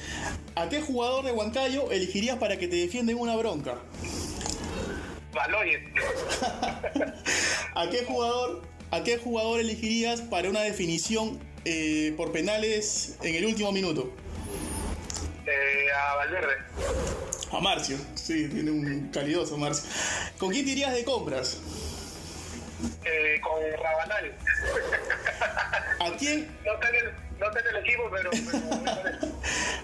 ¿a 0.56 0.70
qué 0.70 0.82
jugador 0.82 1.26
de 1.26 1.34
Huancayo 1.34 1.92
elegirías 1.92 2.38
para 2.38 2.58
que 2.58 2.70
te 2.70 2.78
defienda 2.78 3.12
en 3.12 3.20
una 3.20 3.36
bronca? 3.36 3.76
Baloyes. 5.34 5.82
¿A 7.76 7.90
qué 7.90 8.06
jugador, 8.06 8.62
a 8.92 9.04
qué 9.04 9.18
jugador 9.18 9.60
elegirías 9.60 10.22
para 10.22 10.50
una 10.50 10.62
definición 10.62 11.40
eh, 11.66 12.14
por 12.16 12.32
penales 12.32 13.18
en 13.22 13.36
el 13.36 13.46
último 13.46 13.74
minuto? 13.74 14.14
Eh, 15.46 15.92
a 15.92 16.16
Valverde. 16.16 16.54
A 17.52 17.60
Marcio, 17.60 17.98
sí, 18.14 18.48
tiene 18.48 18.70
un 18.72 19.10
calidoso 19.12 19.58
Marcio. 19.58 19.90
¿Con 20.40 20.52
quién 20.52 20.66
te 20.66 20.72
irías 20.72 20.94
de 20.94 21.04
compras? 21.04 21.58
Eh, 23.04 23.42
con 23.42 23.62
Rabanal. 23.84 24.32
¿A 26.00 26.18
quién? 26.18 26.58
No 26.66 26.74
está 26.76 26.90
en 26.90 26.96
el, 26.96 27.12
no 27.40 27.48
el 27.52 27.86
equipo, 27.86 28.10
pero... 28.10 28.30
pero 28.32 29.34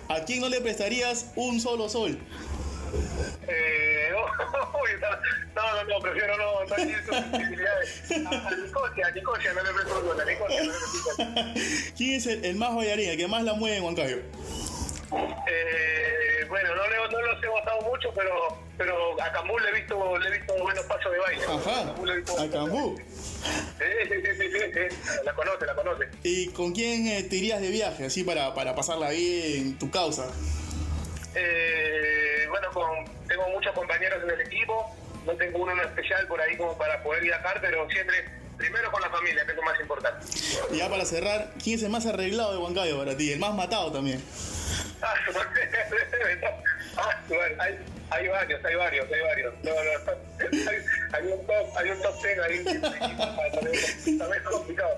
¿A 0.07 0.23
quién 0.23 0.39
no 0.39 0.47
le 0.47 0.61
prestarías 0.61 1.33
un 1.35 1.59
solo 1.59 1.89
sol? 1.89 2.17
Eh, 3.47 4.09
no, 5.55 5.61
no, 5.75 5.83
no, 5.83 5.99
prefiero 5.99 6.37
no, 6.37 6.63
no 6.63 6.75
hay 6.75 6.95
susceptibilidades. 7.05 8.11
A, 8.25 8.47
a 8.47 8.51
Nicosia, 8.55 9.07
a 9.07 9.11
Nicosia 9.11 9.53
no 9.53 9.63
le 9.63 9.73
presto 9.73 9.95
fútbol, 9.95 10.21
a 10.21 10.25
Nicosia 10.25 10.63
no 10.63 10.71
le 10.71 11.45
presto 11.51 11.93
¿Quién 11.97 12.13
es 12.13 12.27
el, 12.27 12.45
el 12.45 12.55
más 12.55 12.73
bailarín, 12.73 13.09
el 13.09 13.17
que 13.17 13.27
más 13.27 13.43
la 13.43 13.55
mueve 13.55 13.75
en 13.75 13.83
Huancayo? 13.83 14.17
Eh, 15.47 16.45
bueno, 16.47 16.75
no, 16.75 16.87
le, 16.87 16.97
no 17.11 17.21
los 17.21 17.43
he 17.43 17.47
gozado 17.47 17.81
mucho, 17.81 18.09
pero, 18.15 18.64
pero 18.77 19.21
a 19.21 19.31
Cambú 19.31 19.57
le 19.59 19.69
he 19.69 19.73
visto, 19.73 20.17
le 20.17 20.27
he 20.27 20.31
visto 20.31 20.53
buenos 20.61 20.83
pasos 20.85 21.11
de 21.11 21.19
baile. 21.19 21.43
Ajá, 21.43 21.93
visto 22.15 22.39
a 22.39 22.49
Cambú. 22.49 22.97
Sí, 22.97 23.03
sí, 24.03 24.09
sí, 24.09 24.21
sí, 24.37 24.51
sí, 24.51 24.59
sí, 24.73 24.79
la 25.23 25.33
conoce, 25.33 25.65
la 25.65 25.75
conoce. 25.75 26.09
¿Y 26.23 26.49
con 26.49 26.73
quién 26.73 27.07
eh, 27.07 27.23
te 27.23 27.37
irías 27.37 27.61
de 27.61 27.69
viaje, 27.69 28.05
así 28.05 28.23
para, 28.23 28.53
para 28.53 28.75
pasarla 28.75 29.11
bien, 29.11 29.77
tu 29.77 29.89
causa? 29.91 30.27
Eh, 31.35 32.47
bueno, 32.49 32.67
con, 32.73 33.05
tengo 33.27 33.47
muchos 33.49 33.71
compañeros 33.73 34.23
en 34.23 34.31
el 34.31 34.41
equipo, 34.41 34.95
no 35.25 35.33
tengo 35.33 35.59
uno 35.59 35.73
en 35.73 35.81
especial 35.81 36.25
por 36.27 36.41
ahí 36.41 36.57
como 36.57 36.77
para 36.77 37.01
poder 37.03 37.23
viajar, 37.23 37.59
pero 37.61 37.87
siempre, 37.89 38.25
primero 38.57 38.91
con 38.91 39.01
la 39.01 39.09
familia, 39.09 39.45
que 39.45 39.51
es 39.51 39.57
lo 39.57 39.63
más 39.63 39.79
importante. 39.79 40.25
Y 40.71 40.77
ya 40.77 40.89
para 40.89 41.05
cerrar, 41.05 41.53
¿quién 41.63 41.77
es 41.77 41.83
el 41.83 41.89
más 41.89 42.05
arreglado 42.05 42.51
de 42.53 42.57
Huancayo 42.57 42.97
para 42.97 43.15
ti? 43.15 43.31
El 43.31 43.39
más 43.39 43.53
matado 43.53 43.91
también. 43.91 44.21
Ah, 46.97 47.21
bueno, 47.27 47.61
hay, 47.61 47.75
hay 48.09 48.27
varios, 48.29 48.63
hay 48.65 48.75
varios, 48.75 49.07
hay 49.11 49.21
varios. 49.21 49.53
No, 49.63 49.71
no, 49.71 50.69
hay, 50.69 50.77
hay 51.13 51.31
un 51.31 51.45
top, 51.45 51.77
hay 51.77 51.89
un 51.89 52.01
top 52.01 52.21
ten 52.21 52.39
ahí. 52.41 52.63
También 54.17 54.33
es 54.37 54.41
complicado. 54.49 54.97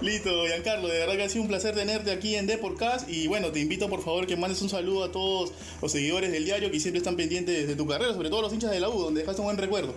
Listo, 0.00 0.46
Giancarlo, 0.46 0.88
de 0.88 0.98
verdad 1.00 1.14
que 1.16 1.22
ha 1.24 1.28
sido 1.28 1.42
un 1.42 1.48
placer 1.48 1.74
tenerte 1.74 2.10
aquí 2.10 2.36
en 2.36 2.46
Deportcast 2.46 3.08
y 3.08 3.26
bueno, 3.28 3.52
te 3.52 3.58
invito 3.60 3.88
por 3.90 4.02
favor 4.02 4.26
que 4.26 4.34
mandes 4.36 4.62
un 4.62 4.70
saludo 4.70 5.04
a 5.04 5.12
todos 5.12 5.52
los 5.82 5.92
seguidores 5.92 6.32
del 6.32 6.44
diario 6.46 6.70
que 6.70 6.80
siempre 6.80 6.98
están 6.98 7.16
pendientes 7.16 7.68
de 7.68 7.76
tu 7.76 7.86
carrera, 7.86 8.14
sobre 8.14 8.30
todo 8.30 8.42
los 8.42 8.52
hinchas 8.52 8.70
de 8.70 8.80
la 8.80 8.88
U, 8.88 8.98
donde 9.02 9.20
dejaste 9.20 9.42
un 9.42 9.46
buen 9.48 9.58
recuerdo. 9.58 9.94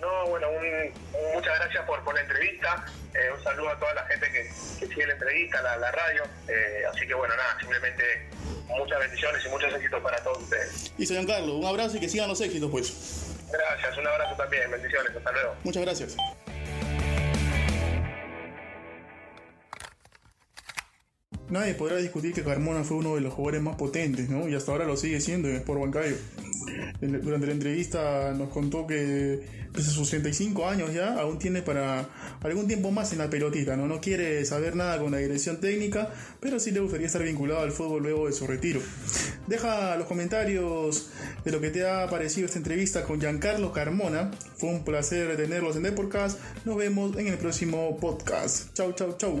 No, 0.00 0.26
bueno, 0.28 0.46
un, 0.50 0.64
un- 0.64 1.34
muchas 1.34 1.58
gracias 1.58 1.84
por, 1.86 2.02
por 2.04 2.14
la 2.14 2.20
entrevista. 2.20 2.86
Eh, 3.16 3.32
un 3.36 3.42
saludo 3.42 3.70
a 3.70 3.78
toda 3.78 3.94
la 3.94 4.04
gente 4.06 4.26
que, 4.30 4.42
que 4.78 4.86
sigue 4.86 5.06
la 5.06 5.14
entrevista, 5.14 5.62
la, 5.62 5.76
la 5.78 5.90
radio. 5.90 6.22
Eh, 6.48 6.82
así 6.92 7.06
que 7.06 7.14
bueno, 7.14 7.34
nada, 7.34 7.58
simplemente 7.58 8.02
muchas 8.68 8.98
bendiciones 8.98 9.44
y 9.44 9.48
muchos 9.48 9.72
éxitos 9.74 10.02
para 10.02 10.18
todos 10.22 10.42
ustedes. 10.42 10.92
Listo, 10.98 11.14
Giancarlo, 11.14 11.56
un 11.56 11.64
abrazo 11.64 11.96
y 11.96 12.00
que 12.00 12.08
sigan 12.08 12.28
los 12.28 12.40
éxitos 12.40 12.70
pues. 12.70 13.36
Gracias, 13.50 13.96
un 13.96 14.06
abrazo 14.06 14.36
también, 14.36 14.70
bendiciones, 14.70 15.16
hasta 15.16 15.32
luego. 15.32 15.54
Muchas 15.64 15.82
gracias. 15.82 16.16
Nadie 21.48 21.74
podrá 21.74 21.96
discutir 21.96 22.34
que 22.34 22.42
Carmona 22.42 22.82
fue 22.82 22.96
uno 22.96 23.14
de 23.14 23.20
los 23.20 23.32
jugadores 23.32 23.62
más 23.62 23.76
potentes, 23.76 24.28
¿no? 24.28 24.48
Y 24.48 24.54
hasta 24.56 24.72
ahora 24.72 24.84
lo 24.84 24.96
sigue 24.96 25.20
siendo 25.20 25.48
en 25.48 25.56
Sport 25.56 25.80
Huancayo. 25.80 26.16
Durante 27.00 27.46
la 27.46 27.52
entrevista 27.52 28.32
nos 28.36 28.48
contó 28.50 28.86
que 28.86 29.40
pese 29.72 29.90
a 29.90 29.92
sus 29.92 30.08
35 30.08 30.66
años 30.66 30.92
ya, 30.92 31.14
aún 31.20 31.38
tiene 31.38 31.62
para 31.62 32.08
algún 32.42 32.66
tiempo 32.66 32.90
más 32.90 33.12
en 33.12 33.18
la 33.18 33.28
pelotita, 33.28 33.76
¿no? 33.76 33.86
No 33.86 34.00
quiere 34.00 34.44
saber 34.44 34.74
nada 34.74 34.98
con 34.98 35.12
la 35.12 35.18
dirección 35.18 35.60
técnica, 35.60 36.10
pero 36.40 36.58
sí 36.58 36.70
le 36.70 36.80
gustaría 36.80 37.06
estar 37.06 37.22
vinculado 37.22 37.60
al 37.60 37.72
fútbol 37.72 38.02
luego 38.02 38.26
de 38.26 38.32
su 38.32 38.46
retiro. 38.46 38.80
Deja 39.46 39.96
los 39.96 40.06
comentarios 40.06 41.10
de 41.44 41.52
lo 41.52 41.60
que 41.60 41.70
te 41.70 41.88
ha 41.88 42.08
parecido 42.08 42.46
esta 42.46 42.58
entrevista 42.58 43.04
con 43.04 43.20
Giancarlo 43.20 43.72
Carmona. 43.72 44.30
Fue 44.56 44.70
un 44.70 44.84
placer 44.84 45.36
tenerlos 45.36 45.76
en 45.76 45.84
Deportcast. 45.84 46.38
Nos 46.64 46.76
vemos 46.76 47.16
en 47.16 47.28
el 47.28 47.38
próximo 47.38 47.96
podcast. 47.98 48.72
Chau, 48.74 48.92
chau, 48.92 49.16
chau. 49.16 49.40